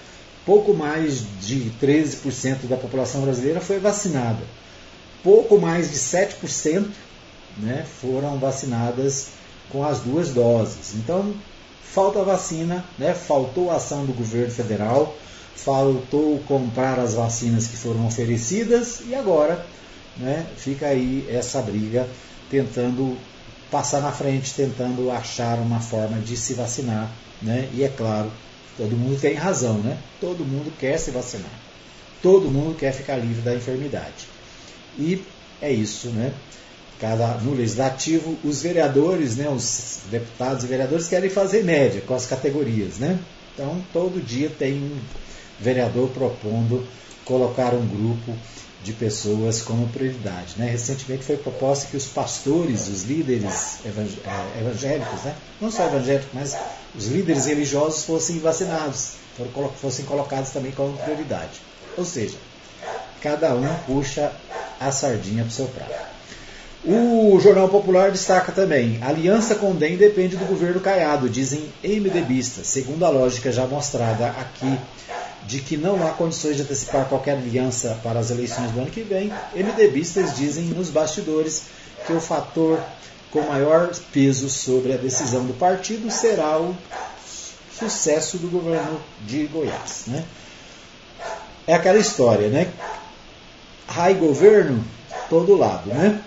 [0.46, 4.44] pouco mais de 13% da população brasileira foi vacinada.
[5.24, 6.86] Pouco mais de 7%
[7.58, 9.30] né, foram vacinadas
[9.70, 10.96] com as duas doses.
[10.96, 11.34] Então,
[11.82, 15.16] falta vacina, né, faltou a ação do governo federal,
[15.56, 19.66] faltou comprar as vacinas que foram oferecidas e agora
[20.18, 22.08] né, fica aí essa briga
[22.50, 23.18] tentando
[23.72, 27.12] passar na frente, tentando achar uma forma de se vacinar.
[27.42, 27.68] Né?
[27.74, 28.32] E é claro,
[28.78, 29.98] Todo mundo tem razão, né?
[30.20, 31.52] Todo mundo quer se vacinar.
[32.22, 34.28] Todo mundo quer ficar livre da enfermidade.
[34.98, 35.22] E
[35.62, 36.34] é isso, né?
[37.00, 42.26] Cada, no legislativo, os vereadores, né, os deputados e vereadores querem fazer média com as
[42.26, 43.20] categorias, né?
[43.54, 44.98] Então, todo dia tem um
[45.60, 46.88] vereador propondo
[47.26, 48.34] colocar um grupo
[48.84, 50.56] de pessoas como prioridade.
[50.58, 50.70] Né?
[50.70, 55.36] Recentemente foi proposta que os pastores, os líderes é, evangélicos, né?
[55.62, 56.56] não só evangélicos, mas
[56.96, 59.14] os líderes religiosos fossem vacinados,
[59.82, 61.62] fossem colocados também como prioridade.
[61.98, 62.38] Ou seja,
[63.22, 64.32] cada um puxa
[64.80, 66.14] a sardinha para o seu prato.
[66.86, 72.68] O Jornal Popular destaca também: aliança com o DEM depende do governo Caiado, dizem MDBistas,
[72.68, 74.78] segundo a lógica já mostrada aqui
[75.46, 79.02] de que não há condições de antecipar qualquer aliança para as eleições do ano que
[79.02, 79.32] vem.
[79.56, 81.64] MDBistas dizem nos bastidores
[82.06, 82.80] que o fator
[83.32, 86.76] com maior peso sobre a decisão do partido será o
[87.78, 90.04] sucesso do governo de Goiás.
[90.08, 90.24] Né?
[91.66, 92.72] É aquela história, né?
[93.88, 94.84] Rai governo,
[95.30, 96.22] todo lado, né?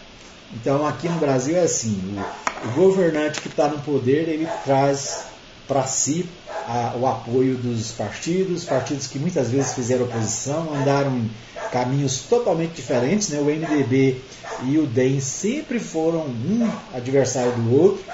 [0.53, 2.19] Então aqui no Brasil é assim,
[2.65, 5.27] o, governante que está no poder, ele traz
[5.67, 6.29] para si
[6.67, 11.31] a, o apoio dos partidos, partidos que muitas vezes fizeram oposição, andaram em
[11.71, 13.39] caminhos totalmente diferentes, né?
[13.39, 14.21] o MDB
[14.65, 18.05] e o DEM sempre foram um adversário do outro,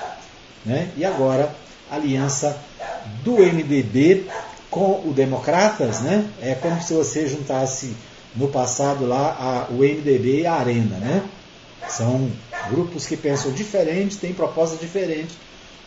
[0.65, 0.91] né?
[0.97, 1.55] e agora
[1.91, 2.57] a aliança
[3.25, 4.27] do MDB
[4.71, 6.29] com o Democratas, né?
[6.41, 7.95] é como se você juntasse
[8.35, 11.23] no passado lá a, o MDB e a Arena, né?
[11.89, 12.31] São
[12.71, 15.37] grupos que pensam diferente, têm propostas diferentes,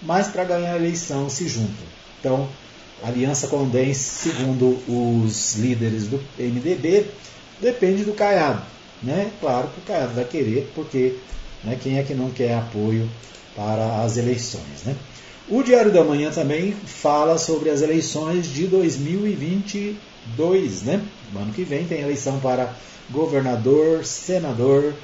[0.02, 1.95] mas para ganhar a eleição se juntam.
[2.26, 2.50] Então,
[3.04, 7.06] aliança com o DEM, segundo os líderes do MDB,
[7.62, 8.64] depende do Caiado.
[9.04, 9.30] Né?
[9.40, 11.14] Claro que o Caiado vai querer, porque
[11.64, 13.08] né, quem é que não quer apoio
[13.56, 14.82] para as eleições?
[14.84, 14.96] Né?
[15.48, 20.82] O Diário da Manhã também fala sobre as eleições de 2022.
[20.82, 21.00] Né?
[21.32, 22.74] No ano que vem tem eleição para
[23.12, 24.96] governador, senador,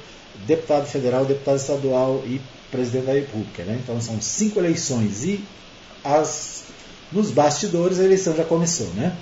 [0.44, 3.62] deputado federal, deputado estadual e presidente da República.
[3.62, 3.78] Né?
[3.80, 5.44] Então são cinco eleições e
[6.04, 6.61] as,
[7.12, 8.88] nos bastidores a eleição já começou.
[8.94, 9.16] Né?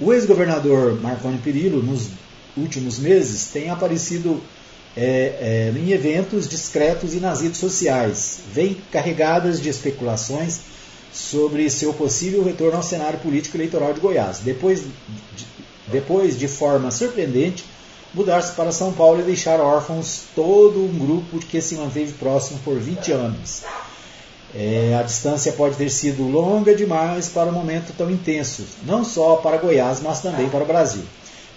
[0.00, 2.08] O ex-governador Marconi Perillo, nos
[2.56, 4.40] últimos meses, tem aparecido
[4.96, 10.60] é, é, em eventos discretos e nas redes sociais, vêm carregadas de especulações
[11.12, 14.38] sobre seu possível retorno ao cenário político eleitoral de Goiás.
[14.38, 15.46] Depois de,
[15.88, 17.64] depois, de forma surpreendente,
[18.12, 22.78] mudar-se para São Paulo e deixar órfãos todo um grupo que se manteve próximo por
[22.78, 23.62] 20 anos.
[24.54, 29.36] É, a distância pode ter sido longa demais para um momento tão intenso, não só
[29.36, 31.02] para Goiás, mas também para o Brasil.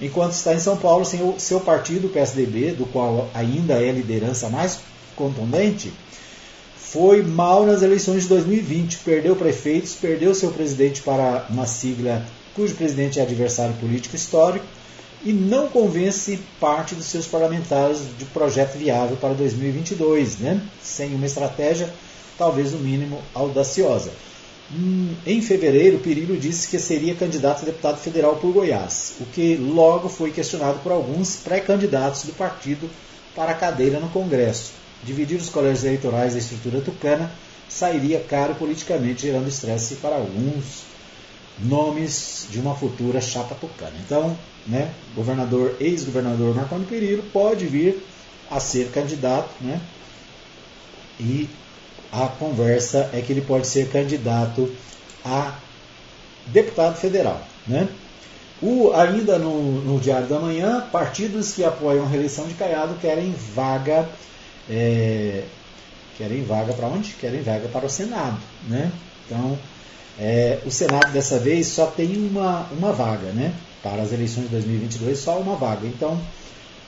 [0.01, 3.93] Enquanto está em São Paulo, seu, seu partido, o PSDB, do qual ainda é a
[3.93, 4.79] liderança mais
[5.15, 5.93] contundente,
[6.75, 8.97] foi mal nas eleições de 2020.
[8.97, 14.65] Perdeu prefeitos, perdeu seu presidente para uma sigla cujo presidente é adversário político histórico
[15.23, 20.61] e não convence parte dos seus parlamentares de projeto viável para 2022, né?
[20.81, 21.89] sem uma estratégia,
[22.37, 24.11] talvez no mínimo, audaciosa.
[24.73, 29.57] Hum, em fevereiro, Pirillo disse que seria candidato a deputado federal por Goiás, o que
[29.57, 32.89] logo foi questionado por alguns pré-candidatos do partido
[33.35, 34.71] para a cadeira no Congresso.
[35.03, 37.31] Dividir os colégios eleitorais da estrutura tucana
[37.67, 40.83] sairia caro politicamente, gerando estresse para alguns
[41.59, 43.93] nomes de uma futura chapa tucana.
[44.05, 48.01] Então, né, governador, ex-governador Marconi Perillo pode vir
[48.49, 49.81] a ser candidato, né,
[51.19, 51.49] e
[52.11, 54.69] a conversa é que ele pode ser candidato
[55.23, 55.55] a
[56.47, 57.41] deputado federal.
[57.67, 57.87] Né?
[58.61, 63.33] O, ainda no, no, Diário da Manhã, partidos que apoiam a reeleição de Caiado querem
[63.55, 64.07] vaga.
[64.69, 65.43] É,
[66.17, 67.13] querem vaga para onde?
[67.13, 68.37] Querem vaga para o Senado.
[68.67, 68.91] Né?
[69.25, 69.57] Então,
[70.19, 73.53] é, o Senado dessa vez só tem uma, uma vaga, né?
[73.81, 75.87] Para as eleições de 2022, só uma vaga.
[75.87, 76.21] Então,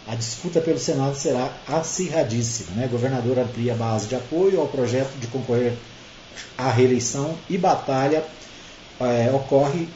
[0.08, 2.72] a disputa pelo Senado será acirradíssima.
[2.76, 2.86] Né?
[2.88, 5.74] O governador amplia a base de apoio ao projeto de concorrer
[6.58, 8.24] à reeleição e batalha
[9.00, 9.88] é, ocorre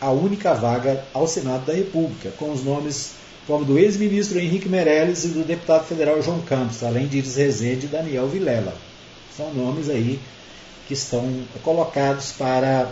[0.00, 3.12] a única vaga ao Senado da República, com os nomes
[3.46, 7.86] como do ex-ministro Henrique Meirelles e do deputado federal João Campos, além de Iris Rezende
[7.86, 8.74] e Daniel Vilela.
[9.36, 10.18] São nomes aí
[10.86, 12.90] que estão colocados para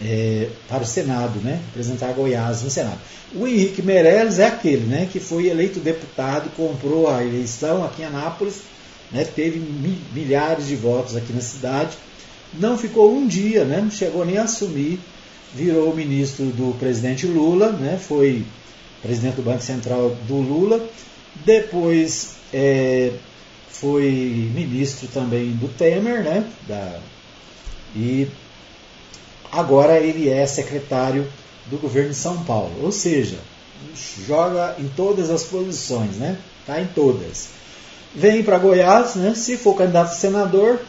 [0.00, 1.60] é, para o Senado, né?
[1.66, 2.98] representar Goiás no Senado.
[3.34, 8.06] O Henrique Meirelles é aquele né, que foi eleito deputado, comprou a eleição aqui em
[8.06, 8.62] Anápolis,
[9.12, 11.96] né, teve milhares de votos aqui na cidade,
[12.54, 14.98] não ficou um dia, né, não chegou nem a assumir,
[15.54, 18.44] virou ministro do presidente Lula, né, foi
[19.02, 20.82] presidente do Banco Central do Lula,
[21.44, 23.12] depois é,
[23.68, 26.98] foi ministro também do Temer, né, da,
[27.94, 28.26] e
[29.52, 31.26] agora ele é secretário
[31.66, 32.72] do governo de São Paulo.
[32.82, 33.38] Ou seja,
[34.26, 36.38] joga em todas as posições, né?
[36.66, 37.48] Tá em todas.
[38.14, 39.34] Vem para Goiás, né?
[39.34, 40.80] Se for candidato a senador,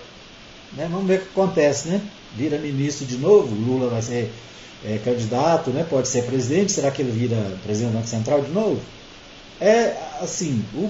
[0.73, 0.87] né?
[0.89, 2.01] vamos ver o que acontece, né?
[2.35, 4.31] Vira ministro de novo, Lula vai ser
[4.85, 5.85] é, candidato, né?
[5.89, 8.79] Pode ser presidente, será que ele vira presidente do Banco Central de novo?
[9.59, 10.89] É assim, o,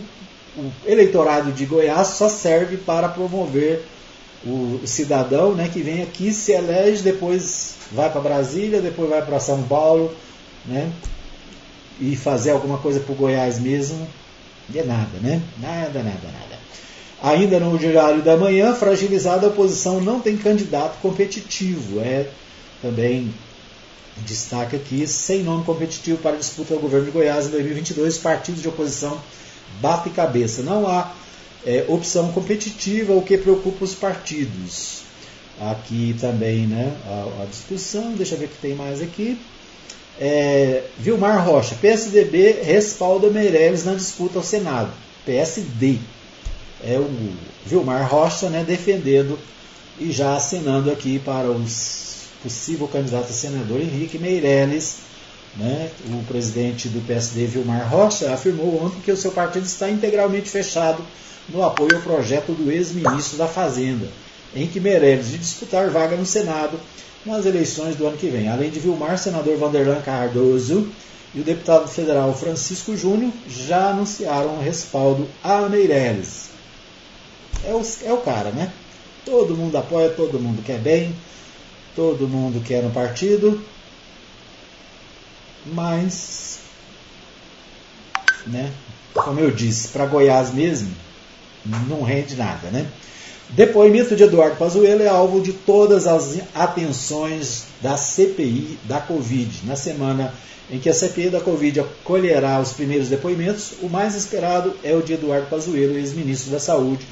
[0.58, 3.84] o eleitorado de Goiás só serve para promover
[4.46, 9.40] o cidadão né, que vem aqui, se elege, depois vai para Brasília, depois vai para
[9.40, 10.16] São Paulo,
[10.66, 10.92] né,
[12.00, 14.08] e fazer alguma coisa para o Goiás mesmo,
[14.70, 15.42] de nada, né?
[15.60, 16.60] Nada, nada, nada.
[17.22, 22.00] Ainda no Diário da Manhã, fragilizada a oposição não tem candidato competitivo.
[22.00, 22.30] É
[22.82, 23.34] também
[24.18, 28.70] destaque aqui, sem nome competitivo para disputa do governo de Goiás em 2022, partidos de
[28.70, 29.20] oposição
[29.82, 30.62] batem cabeça.
[30.62, 31.12] Não há
[31.66, 35.00] é, opção competitiva, o que preocupa os partidos.
[35.60, 39.38] Aqui também né, a, a discussão, deixa eu ver o que tem mais aqui.
[40.20, 44.92] É, Vilmar Rocha, PSDB respalda Meirelles na disputa ao Senado.
[45.26, 45.98] PSD.
[46.84, 47.10] É o
[47.66, 49.38] Vilmar Rocha né, defendendo
[50.00, 55.10] e já assinando aqui para os possível candidato a senador Henrique Meirelles.
[55.58, 60.48] Né, o presidente do PSD, Vilmar Rocha, afirmou ontem que o seu partido está integralmente
[60.48, 61.04] fechado
[61.52, 64.08] no apoio ao projeto do ex-ministro da Fazenda,
[64.56, 66.80] Henrique Meirelles, de disputar vaga no Senado
[67.26, 68.48] nas eleições do ano que vem.
[68.48, 70.90] Além de Vilmar, senador Vanderlan Cardoso
[71.34, 76.50] e o deputado federal Francisco Júnior já anunciaram respaldo a Meirelles.
[77.64, 78.72] É o, é o cara, né?
[79.26, 81.14] Todo mundo apoia, todo mundo quer bem,
[81.96, 83.62] todo mundo quer no partido,
[85.66, 86.60] mas,
[88.48, 88.72] né,
[89.14, 90.92] como eu disse, para Goiás mesmo,
[91.66, 92.88] não rende nada, né?
[93.50, 99.66] Depoimento de Eduardo Pazuello é alvo de todas as atenções da CPI da Covid.
[99.66, 100.34] Na semana
[100.70, 105.02] em que a CPI da Covid acolherá os primeiros depoimentos, o mais esperado é o
[105.02, 107.08] de Eduardo Pazuello, ex-ministro da Saúde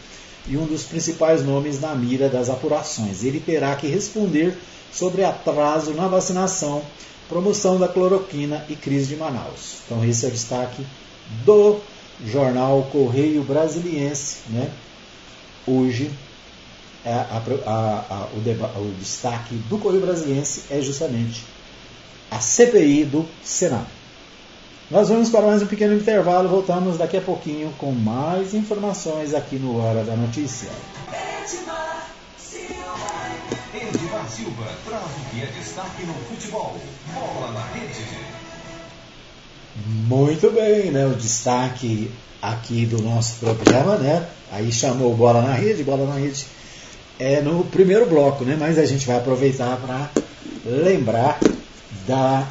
[0.48, 3.24] e um dos principais nomes na mira das apurações.
[3.24, 4.56] Ele terá que responder
[4.92, 6.84] sobre atraso na vacinação,
[7.28, 9.78] promoção da cloroquina e crise de Manaus.
[9.86, 10.86] Então esse é o destaque
[11.44, 11.80] do
[12.26, 14.72] jornal Correio Brasiliense, né?
[15.66, 16.12] Hoje
[17.06, 21.44] é a, a, a, o, deba, o destaque do Correio Brasiliense é justamente
[22.30, 23.88] a CPI do Senado.
[24.90, 29.58] Nós vamos para mais um pequeno intervalo, voltamos daqui a pouquinho com mais informações aqui
[29.58, 30.70] no Hora da Notícia.
[31.12, 32.08] Edmar
[32.38, 32.98] Silva,
[33.74, 36.78] Edmar Silva traz o que é destaque no futebol.
[37.14, 38.37] Bola na rede.
[39.86, 41.06] Muito bem, né?
[41.06, 42.10] O destaque
[42.42, 44.26] aqui do nosso programa, né?
[44.52, 46.46] Aí chamou Bola na Rede, Bola na Rede
[47.20, 48.56] é no primeiro bloco, né?
[48.60, 50.10] Mas a gente vai aproveitar para
[50.66, 51.40] lembrar
[52.08, 52.48] da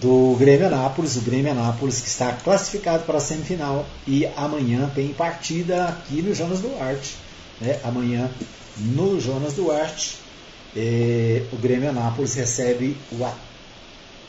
[0.00, 5.08] do Grêmio Anápolis, o Grêmio Anápolis que está classificado para a semifinal e amanhã tem
[5.08, 7.16] partida aqui no Jonas Duarte.
[7.60, 7.80] Né?
[7.82, 8.30] Amanhã
[8.76, 10.18] no Jonas Duarte
[10.76, 13.24] eh, o Grêmio Anápolis recebe o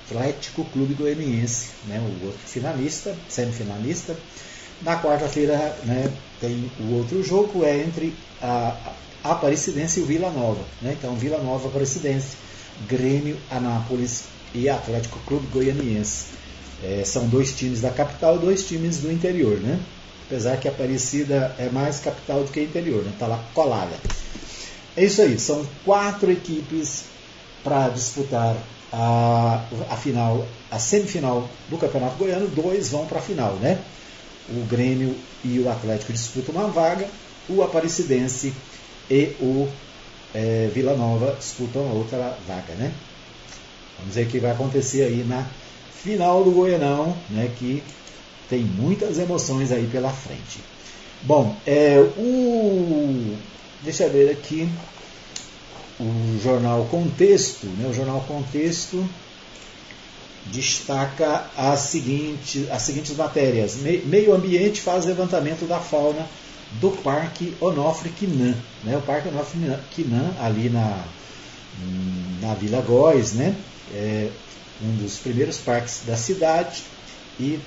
[0.10, 1.99] Atlético Clube Goianiense, né?
[1.99, 4.18] o outro finalista, semifinalista.
[4.82, 8.76] Na quarta-feira né, tem o outro jogo, é entre a,
[9.24, 10.64] Aparecidense e o Vila Nova.
[10.82, 10.95] Né?
[10.97, 12.38] Então Vila Nova Aparecidense,
[12.88, 16.28] Grêmio Anápolis e Atlético Clube Goianiense.
[16.82, 19.78] É, são dois times da capital e dois times do interior, né?
[20.26, 23.12] Apesar que a Aparecida é mais capital do que interior, né?
[23.12, 23.97] Está lá colada.
[24.95, 27.03] É isso aí, são quatro equipes
[27.62, 28.55] para disputar
[28.92, 33.80] a, a final, a semifinal do Campeonato Goiano, dois vão para a final, né?
[34.50, 37.08] O Grêmio e o Atlético disputam uma vaga,
[37.48, 38.54] o Aparecidense
[39.10, 39.68] e o
[40.34, 42.92] é, Vila Nova disputam outra vaga, né?
[44.00, 45.46] Vamos ver o que vai acontecer aí na
[46.04, 47.84] final do Goianão, né, que
[48.50, 50.60] tem muitas emoções aí pela frente.
[51.22, 53.38] Bom, é, o,
[53.84, 54.70] deixa eu ver aqui
[56.00, 59.08] o jornal Contexto, né, o jornal Contexto
[60.45, 63.76] destaca as seguintes, as seguintes matérias.
[63.76, 66.26] Meio Ambiente faz levantamento da fauna
[66.80, 68.56] do Parque Onofre Quinan.
[68.84, 68.97] Né?
[68.97, 69.60] O Parque Onofre
[69.91, 71.04] Quinan, ali na,
[72.41, 73.56] na Vila Góes, né?
[73.93, 74.30] é
[74.82, 76.84] um dos primeiros parques da cidade
[77.39, 77.60] e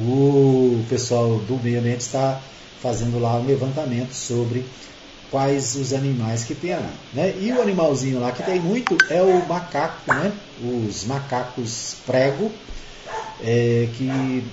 [0.00, 2.40] o pessoal do meio ambiente está
[2.80, 4.64] fazendo lá um levantamento sobre
[5.34, 6.88] quais os animais que tem lá.
[7.12, 7.34] Né?
[7.40, 10.32] E o animalzinho lá que tem muito é o macaco, né?
[10.62, 12.52] os macacos prego,
[13.42, 14.44] é, que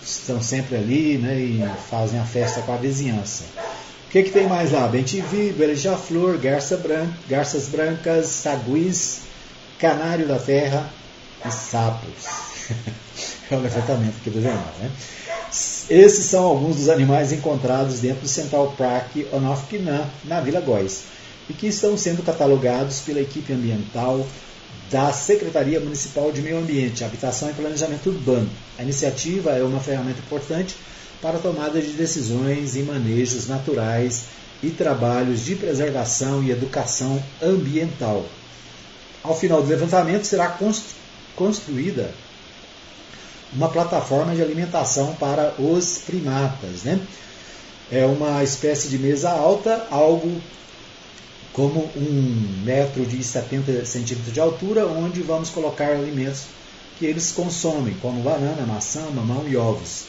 [0.00, 1.34] estão sempre ali né?
[1.34, 3.46] e fazem a festa com a vizinhança.
[4.06, 4.86] O que, que tem mais lá?
[4.86, 9.22] Bentivi, beija-flor, garça branca, garças brancas, saguis,
[9.76, 10.88] canário da terra
[11.44, 12.28] e sapos.
[13.50, 14.72] é o levantamento aqui do jornal.
[14.78, 14.88] Né?
[15.88, 21.04] Esses são alguns dos animais encontrados dentro do Central Park Onofkinan, na Vila Góis,
[21.48, 24.26] e que estão sendo catalogados pela equipe ambiental
[24.90, 28.50] da Secretaria Municipal de Meio Ambiente, Habitação e Planejamento Urbano.
[28.76, 30.74] A iniciativa é uma ferramenta importante
[31.22, 34.24] para a tomada de decisões em manejos naturais
[34.64, 38.26] e trabalhos de preservação e educação ambiental.
[39.22, 40.58] Ao final do levantamento será
[41.36, 42.10] construída
[43.56, 46.82] uma plataforma de alimentação para os primatas.
[46.84, 47.00] Né?
[47.90, 50.40] É uma espécie de mesa alta, algo
[51.52, 56.44] como um metro de 70 centímetros de altura, onde vamos colocar alimentos
[56.98, 60.04] que eles consomem, como banana, maçã, mamão e ovos.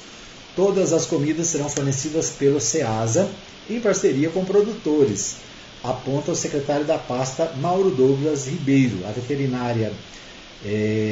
[0.55, 3.29] Todas as comidas serão fornecidas pelo SEASA
[3.69, 5.37] em parceria com produtores
[5.83, 9.93] aponta o secretário da pasta Mauro Douglas Ribeiro, a veterinária,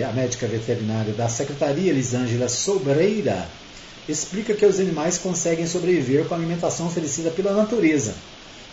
[0.08, 3.48] a médica veterinária da secretaria, Elisângela Sobreira,
[4.08, 8.14] explica que os animais conseguem sobreviver com a alimentação oferecida pela natureza,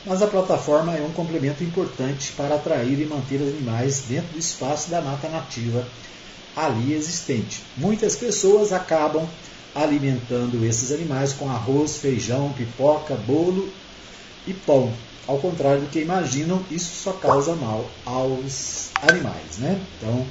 [0.04, 4.38] mas a plataforma é um complemento importante para atrair e manter os animais dentro do
[4.38, 5.86] espaço da mata nativa
[6.56, 7.62] ali existente.
[7.76, 9.26] Muitas pessoas acabam
[9.74, 13.72] alimentando esses animais com arroz, feijão, pipoca, bolo
[14.46, 14.92] e pão.
[15.26, 19.58] Ao contrário do que imaginam, isso só causa mal aos animais.
[19.58, 19.80] Né?
[19.96, 20.26] Então,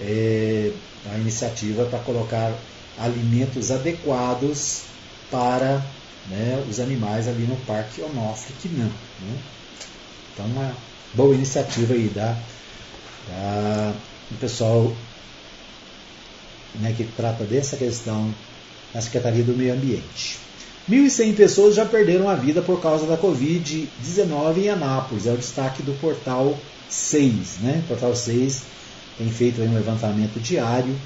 [0.00, 0.72] é,
[1.12, 2.52] a iniciativa para colocar
[2.98, 4.82] alimentos adequados
[5.30, 5.84] para
[6.28, 8.90] né, os animais ali no Parque Onofre Quinan.
[9.20, 9.38] Né?
[10.32, 10.74] Então, uma
[11.14, 12.36] boa iniciativa aí da,
[13.28, 13.94] da
[14.30, 14.92] do pessoal
[16.76, 18.32] né, que trata dessa questão
[18.94, 20.38] na Secretaria do Meio Ambiente.
[20.88, 25.26] 1.100 pessoas já perderam a vida por causa da Covid-19 em Anápolis.
[25.26, 27.58] É o destaque do Portal 6.
[27.60, 27.84] Né?
[27.86, 28.62] Portal 6
[29.20, 30.96] tem feito um levantamento diário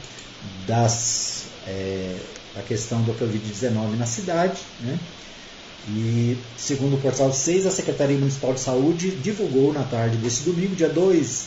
[0.68, 2.16] das, é,
[2.54, 4.60] da questão da Covid-19 na cidade.
[4.80, 4.96] Né?
[5.88, 10.76] E, segundo o Portal 6, a Secretaria Municipal de Saúde divulgou na tarde desse domingo,
[10.76, 11.46] dia 2,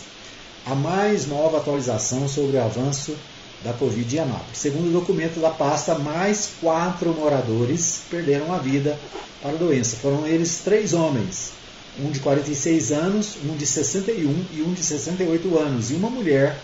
[0.66, 3.16] a mais nova atualização sobre o avanço
[3.64, 4.58] da Covid em Anápolis.
[4.58, 9.00] Segundo o documento da pasta, mais quatro moradores perderam a vida
[9.42, 9.96] para a doença.
[9.96, 11.52] Foram eles três homens,
[12.00, 16.60] um de 46 anos, um de 61 e um de 68 anos, e uma mulher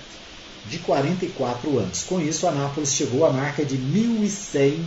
[0.69, 2.03] de 44 anos.
[2.03, 4.79] Com isso, Anápolis chegou à marca de 1.100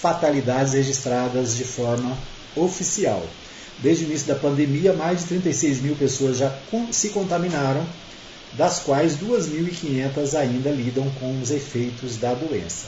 [0.00, 2.16] fatalidades registradas de forma
[2.56, 3.22] oficial.
[3.78, 6.54] Desde o início da pandemia, mais de 36 mil pessoas já
[6.90, 7.86] se contaminaram,
[8.52, 12.86] das quais 2.500 ainda lidam com os efeitos da doença.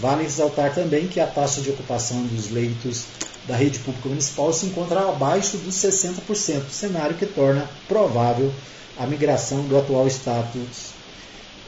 [0.00, 3.04] Vale ressaltar também que a taxa de ocupação dos leitos
[3.46, 8.52] da rede pública municipal se encontra abaixo dos 60%, cenário que torna provável
[8.98, 10.92] a migração do atual status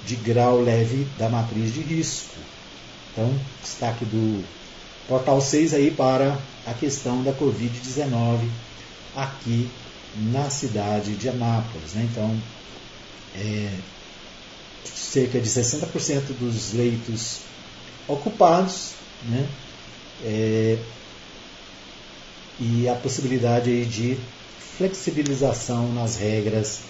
[0.06, 2.34] de grau leve da matriz de risco.
[3.12, 4.44] Então, destaque do
[5.08, 8.48] portal 6 aí para a questão da Covid-19
[9.16, 9.70] aqui
[10.16, 11.94] na cidade de Anápolis.
[11.94, 12.08] Né?
[12.10, 12.40] Então,
[13.34, 13.70] é,
[14.84, 17.40] cerca de 60% dos leitos
[18.06, 18.92] ocupados,
[19.24, 19.48] né?
[20.22, 20.78] É,
[22.58, 24.18] e a possibilidade aí de
[24.76, 26.80] flexibilização nas regras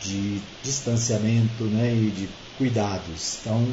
[0.00, 3.38] de distanciamento né, e de cuidados.
[3.40, 3.66] Então,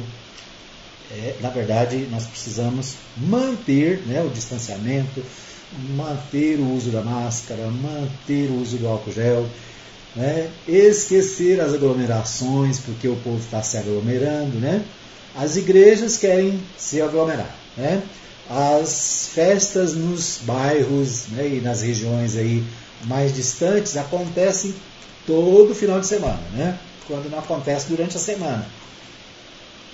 [1.10, 5.22] é, na verdade, nós precisamos manter né, o distanciamento,
[5.96, 9.48] manter o uso da máscara, manter o uso do álcool gel,
[10.16, 14.58] né, esquecer as aglomerações, porque o povo está se aglomerando.
[14.58, 14.84] Né?
[15.34, 17.54] As igrejas querem se aglomerar.
[17.76, 18.02] Né?
[18.48, 22.62] As festas nos bairros né, e nas regiões aí
[23.04, 24.74] mais distantes acontecem
[25.26, 26.78] todo final de semana, né?
[27.06, 28.66] quando não acontece durante a semana.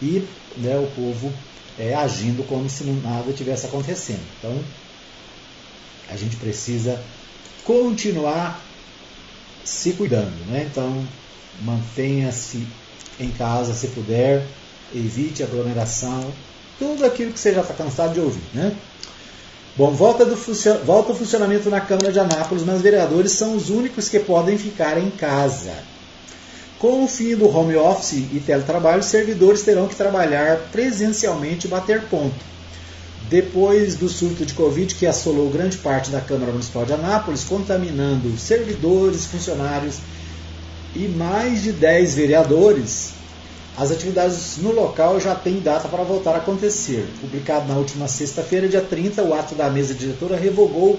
[0.03, 0.27] E
[0.57, 1.33] né, o povo
[1.79, 4.23] é, agindo como se nada tivesse acontecendo.
[4.39, 4.59] Então,
[6.09, 7.01] a gente precisa
[7.65, 8.61] continuar
[9.65, 10.47] se cuidando.
[10.47, 10.67] Né?
[10.71, 11.07] Então,
[11.63, 12.67] mantenha-se
[13.19, 14.47] em casa se puder,
[14.95, 16.33] evite aglomeração,
[16.81, 18.43] tudo aquilo que você já está cansado de ouvir.
[18.55, 18.75] Né?
[19.77, 20.35] Bom, volta, do,
[20.85, 24.99] volta o funcionamento na Câmara de Anápolis, mas vereadores são os únicos que podem ficar
[24.99, 25.73] em casa.
[26.79, 32.03] Com o fim do home office e teletrabalho, servidores terão que trabalhar presencialmente e bater
[32.05, 32.51] ponto.
[33.29, 38.37] Depois do surto de Covid que assolou grande parte da Câmara Municipal de Anápolis, contaminando
[38.39, 39.99] servidores, funcionários
[40.97, 43.20] e mais de 10 vereadores,
[43.77, 47.07] as atividades no local já têm data para voltar a acontecer.
[47.21, 50.99] Publicado na última sexta-feira, dia 30, o ato da mesa diretora revogou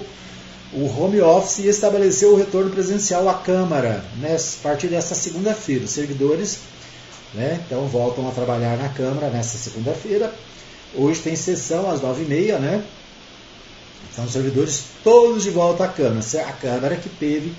[0.72, 5.84] o home office e estabeleceu o retorno presencial à Câmara né, a partir desta segunda-feira.
[5.84, 6.58] Os servidores
[7.34, 10.32] né, então voltam a trabalhar na Câmara nesta segunda-feira.
[10.94, 12.82] Hoje tem sessão às nove e meia, né?
[14.14, 16.20] São os servidores todos de volta à Câmara.
[16.46, 17.52] A Câmara que teve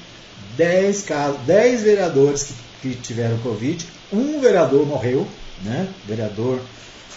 [0.56, 2.44] 10 casos, 10 vereadores
[2.82, 5.28] que, que tiveram Covid, um vereador morreu,
[5.64, 5.88] né?
[6.08, 6.62] Vereador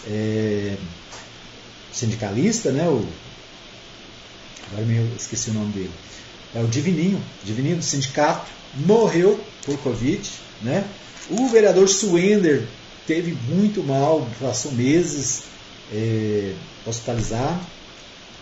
[0.07, 0.75] é,
[1.91, 2.87] sindicalista, né?
[2.87, 3.05] O,
[4.71, 5.91] agora eu esqueci o nome dele.
[6.55, 10.29] É o Divininho, Divininho do sindicato, morreu por Covid,
[10.61, 10.83] né?
[11.29, 12.67] O vereador Suender
[13.05, 15.43] teve muito mal, passou meses
[15.93, 16.53] é,
[16.85, 17.59] hospitalizado.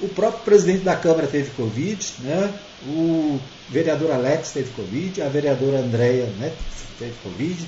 [0.01, 2.53] O próprio presidente da Câmara teve Covid, né?
[2.87, 3.39] o
[3.69, 6.53] vereador Alex teve Covid, a vereadora Andréia né,
[6.99, 7.65] teve Covid.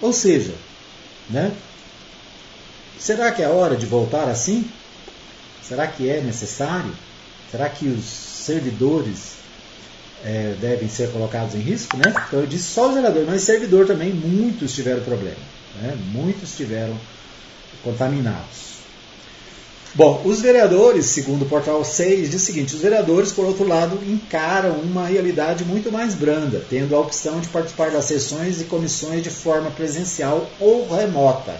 [0.00, 0.54] Ou seja,
[1.28, 1.52] né?
[2.98, 4.68] será que é hora de voltar assim?
[5.62, 6.92] Será que é necessário?
[7.50, 9.34] Será que os servidores
[10.24, 11.96] é, devem ser colocados em risco?
[11.96, 12.14] Né?
[12.26, 15.36] Então eu disse só os vereadores, mas servidor também, muitos tiveram problema.
[15.80, 15.96] Né?
[16.12, 16.98] Muitos tiveram
[17.82, 18.77] contaminados.
[19.94, 23.98] Bom, os vereadores, segundo o portal 6, diz o seguinte: os vereadores, por outro lado,
[24.06, 29.22] encaram uma realidade muito mais branda, tendo a opção de participar das sessões e comissões
[29.22, 31.58] de forma presencial ou remota.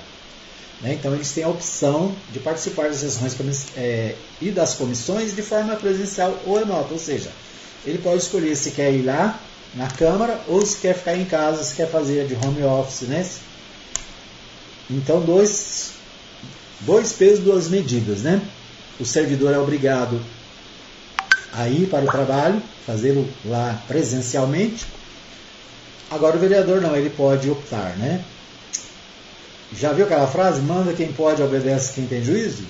[0.83, 0.93] Né?
[0.93, 3.35] Então, eles têm a opção de participar das sessões
[3.76, 7.31] é, e das comissões de forma presencial ou remota, ou seja,
[7.85, 9.41] ele pode escolher se quer ir lá
[9.74, 13.09] na Câmara ou se quer ficar em casa, se quer fazer de home office.
[13.09, 13.26] Né?
[14.91, 15.97] Então, dois
[16.81, 18.41] Dois pesos, duas medidas, né?
[18.99, 20.24] O servidor é obrigado
[21.53, 24.87] a ir para o trabalho, fazê-lo lá presencialmente.
[26.11, 28.24] Agora o vereador não, ele pode optar, né?
[29.72, 30.61] Já viu aquela frase?
[30.62, 32.64] Manda quem pode, obedece quem tem juízo?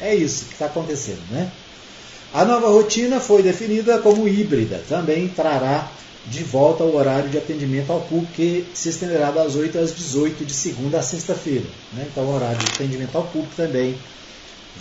[0.00, 1.50] É isso que está acontecendo, né?
[2.32, 5.90] A nova rotina foi definida como híbrida, também trará
[6.30, 10.44] de volta ao horário de atendimento ao público, que se estenderá das 8 às 18
[10.44, 11.64] de segunda a sexta-feira.
[11.92, 12.06] Né?
[12.10, 13.98] Então, o horário de atendimento ao público também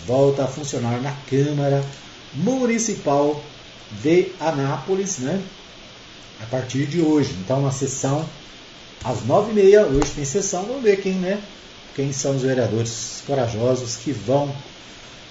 [0.05, 1.83] volta a funcionar na Câmara
[2.33, 3.41] Municipal
[4.03, 5.41] de Anápolis, né?
[6.41, 7.33] a partir de hoje.
[7.39, 8.27] Então, uma sessão
[9.03, 11.41] às 9h30, hoje tem sessão, vamos ver quem, né?
[11.95, 14.53] quem são os vereadores corajosos que vão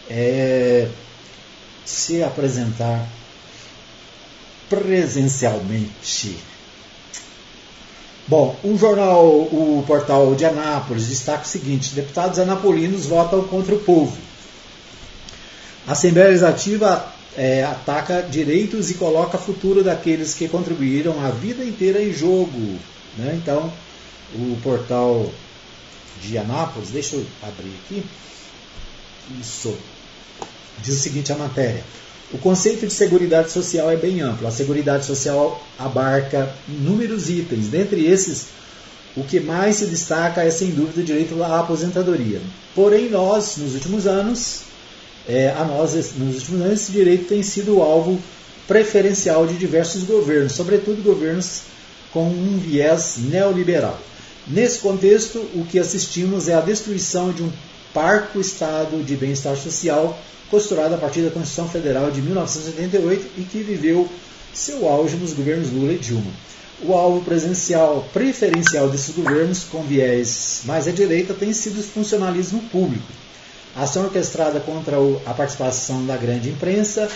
[0.08, 0.88] é,
[1.84, 3.06] se apresentar
[4.68, 6.36] presencialmente.
[8.28, 13.78] Bom, o jornal, o portal de Anápolis destaca o seguinte: deputados anapolinos votam contra o
[13.78, 14.16] povo.
[15.86, 22.02] A Assembleia Legislativa é, ataca direitos e coloca futuro daqueles que contribuíram a vida inteira
[22.02, 22.78] em jogo.
[23.16, 23.38] Né?
[23.40, 23.72] Então,
[24.34, 25.30] o portal
[26.20, 28.04] de Anápolis, deixa eu abrir aqui.
[29.40, 29.76] Isso.
[30.82, 31.84] Diz o seguinte a matéria.
[32.32, 34.48] O conceito de seguridade social é bem amplo.
[34.48, 37.68] A seguridade social abarca inúmeros itens.
[37.68, 38.46] Dentre esses,
[39.16, 42.40] o que mais se destaca é, sem dúvida, o direito à aposentadoria.
[42.74, 44.62] Porém, nós, nos últimos anos,
[45.28, 48.20] é, a nós, nos últimos anos, esse direito tem sido alvo
[48.66, 51.62] preferencial de diversos governos, sobretudo governos
[52.12, 54.00] com um viés neoliberal.
[54.48, 57.52] Nesse contexto, o que assistimos é a destruição de um
[57.96, 60.18] parco estado de bem-estar social
[60.50, 64.06] costurado a partir da Constituição Federal de 1988 e que viveu
[64.52, 66.30] seu auge nos governos Lula e Dilma.
[66.82, 72.60] O alvo presencial preferencial desses governos, com viés mais à direita, tem sido o funcionalismo
[72.64, 73.06] público.
[73.74, 77.08] A ação orquestrada contra a participação da grande imprensa,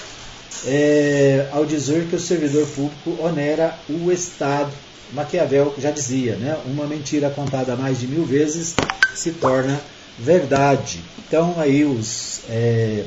[0.64, 4.72] é, ao dizer que o servidor público onera o Estado.
[5.12, 6.56] Maquiavel já dizia, né?
[6.64, 8.74] uma mentira contada mais de mil vezes
[9.14, 9.78] se torna
[10.18, 11.02] verdade.
[11.26, 13.04] Então aí os é,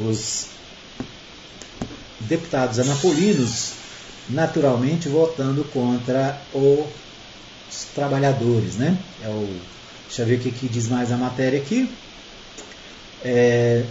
[0.00, 0.46] os
[2.20, 3.72] deputados anapolinos
[4.28, 8.96] naturalmente votando contra os trabalhadores, né?
[9.22, 9.48] É o,
[10.06, 11.90] deixa eu ver o que, que diz mais a matéria aqui.
[13.24, 13.84] É,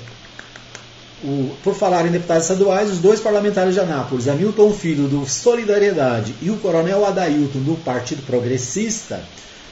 [1.24, 6.34] o, por falar em deputados estaduais, os dois parlamentares de Anápolis, Hamilton Filho, do Solidariedade,
[6.42, 9.24] e o coronel Adailton, do Partido Progressista,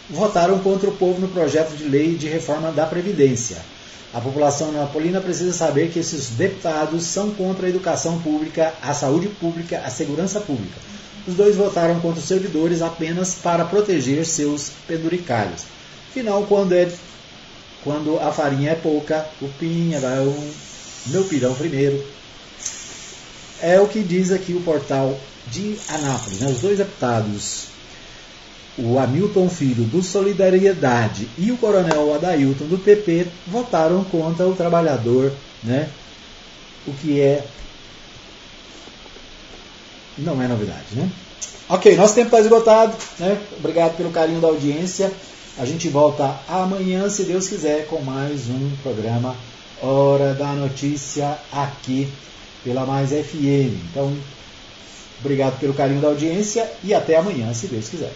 [0.09, 3.57] votaram contra o povo no projeto de lei de reforma da Previdência.
[4.11, 9.27] A população napolina precisa saber que esses deputados são contra a educação pública, a saúde
[9.27, 10.79] pública, a segurança pública.
[11.27, 15.65] Os dois votaram contra os servidores apenas para proteger seus penduricalhos.
[16.09, 16.89] Afinal, quando, é,
[17.83, 20.51] quando a farinha é pouca, o pinha vai o
[21.07, 22.03] meu pirão primeiro.
[23.61, 25.19] É o que diz aqui o portal
[25.51, 26.39] de Anápolis.
[26.39, 26.47] Né?
[26.47, 27.68] Os dois deputados
[28.83, 35.31] o Hamilton Filho do Solidariedade e o Coronel Adailton do PP votaram contra o trabalhador,
[35.63, 35.89] né?
[36.87, 37.43] O que é
[40.17, 41.09] não é novidade, né?
[41.67, 43.37] Ok, nosso tempo está esgotado, né?
[43.57, 45.11] Obrigado pelo carinho da audiência.
[45.57, 49.35] A gente volta amanhã, se Deus quiser, com mais um programa
[49.81, 52.07] Hora da Notícia aqui
[52.63, 53.75] pela Mais FM.
[53.91, 54.15] Então,
[55.19, 58.11] obrigado pelo carinho da audiência e até amanhã, se Deus quiser.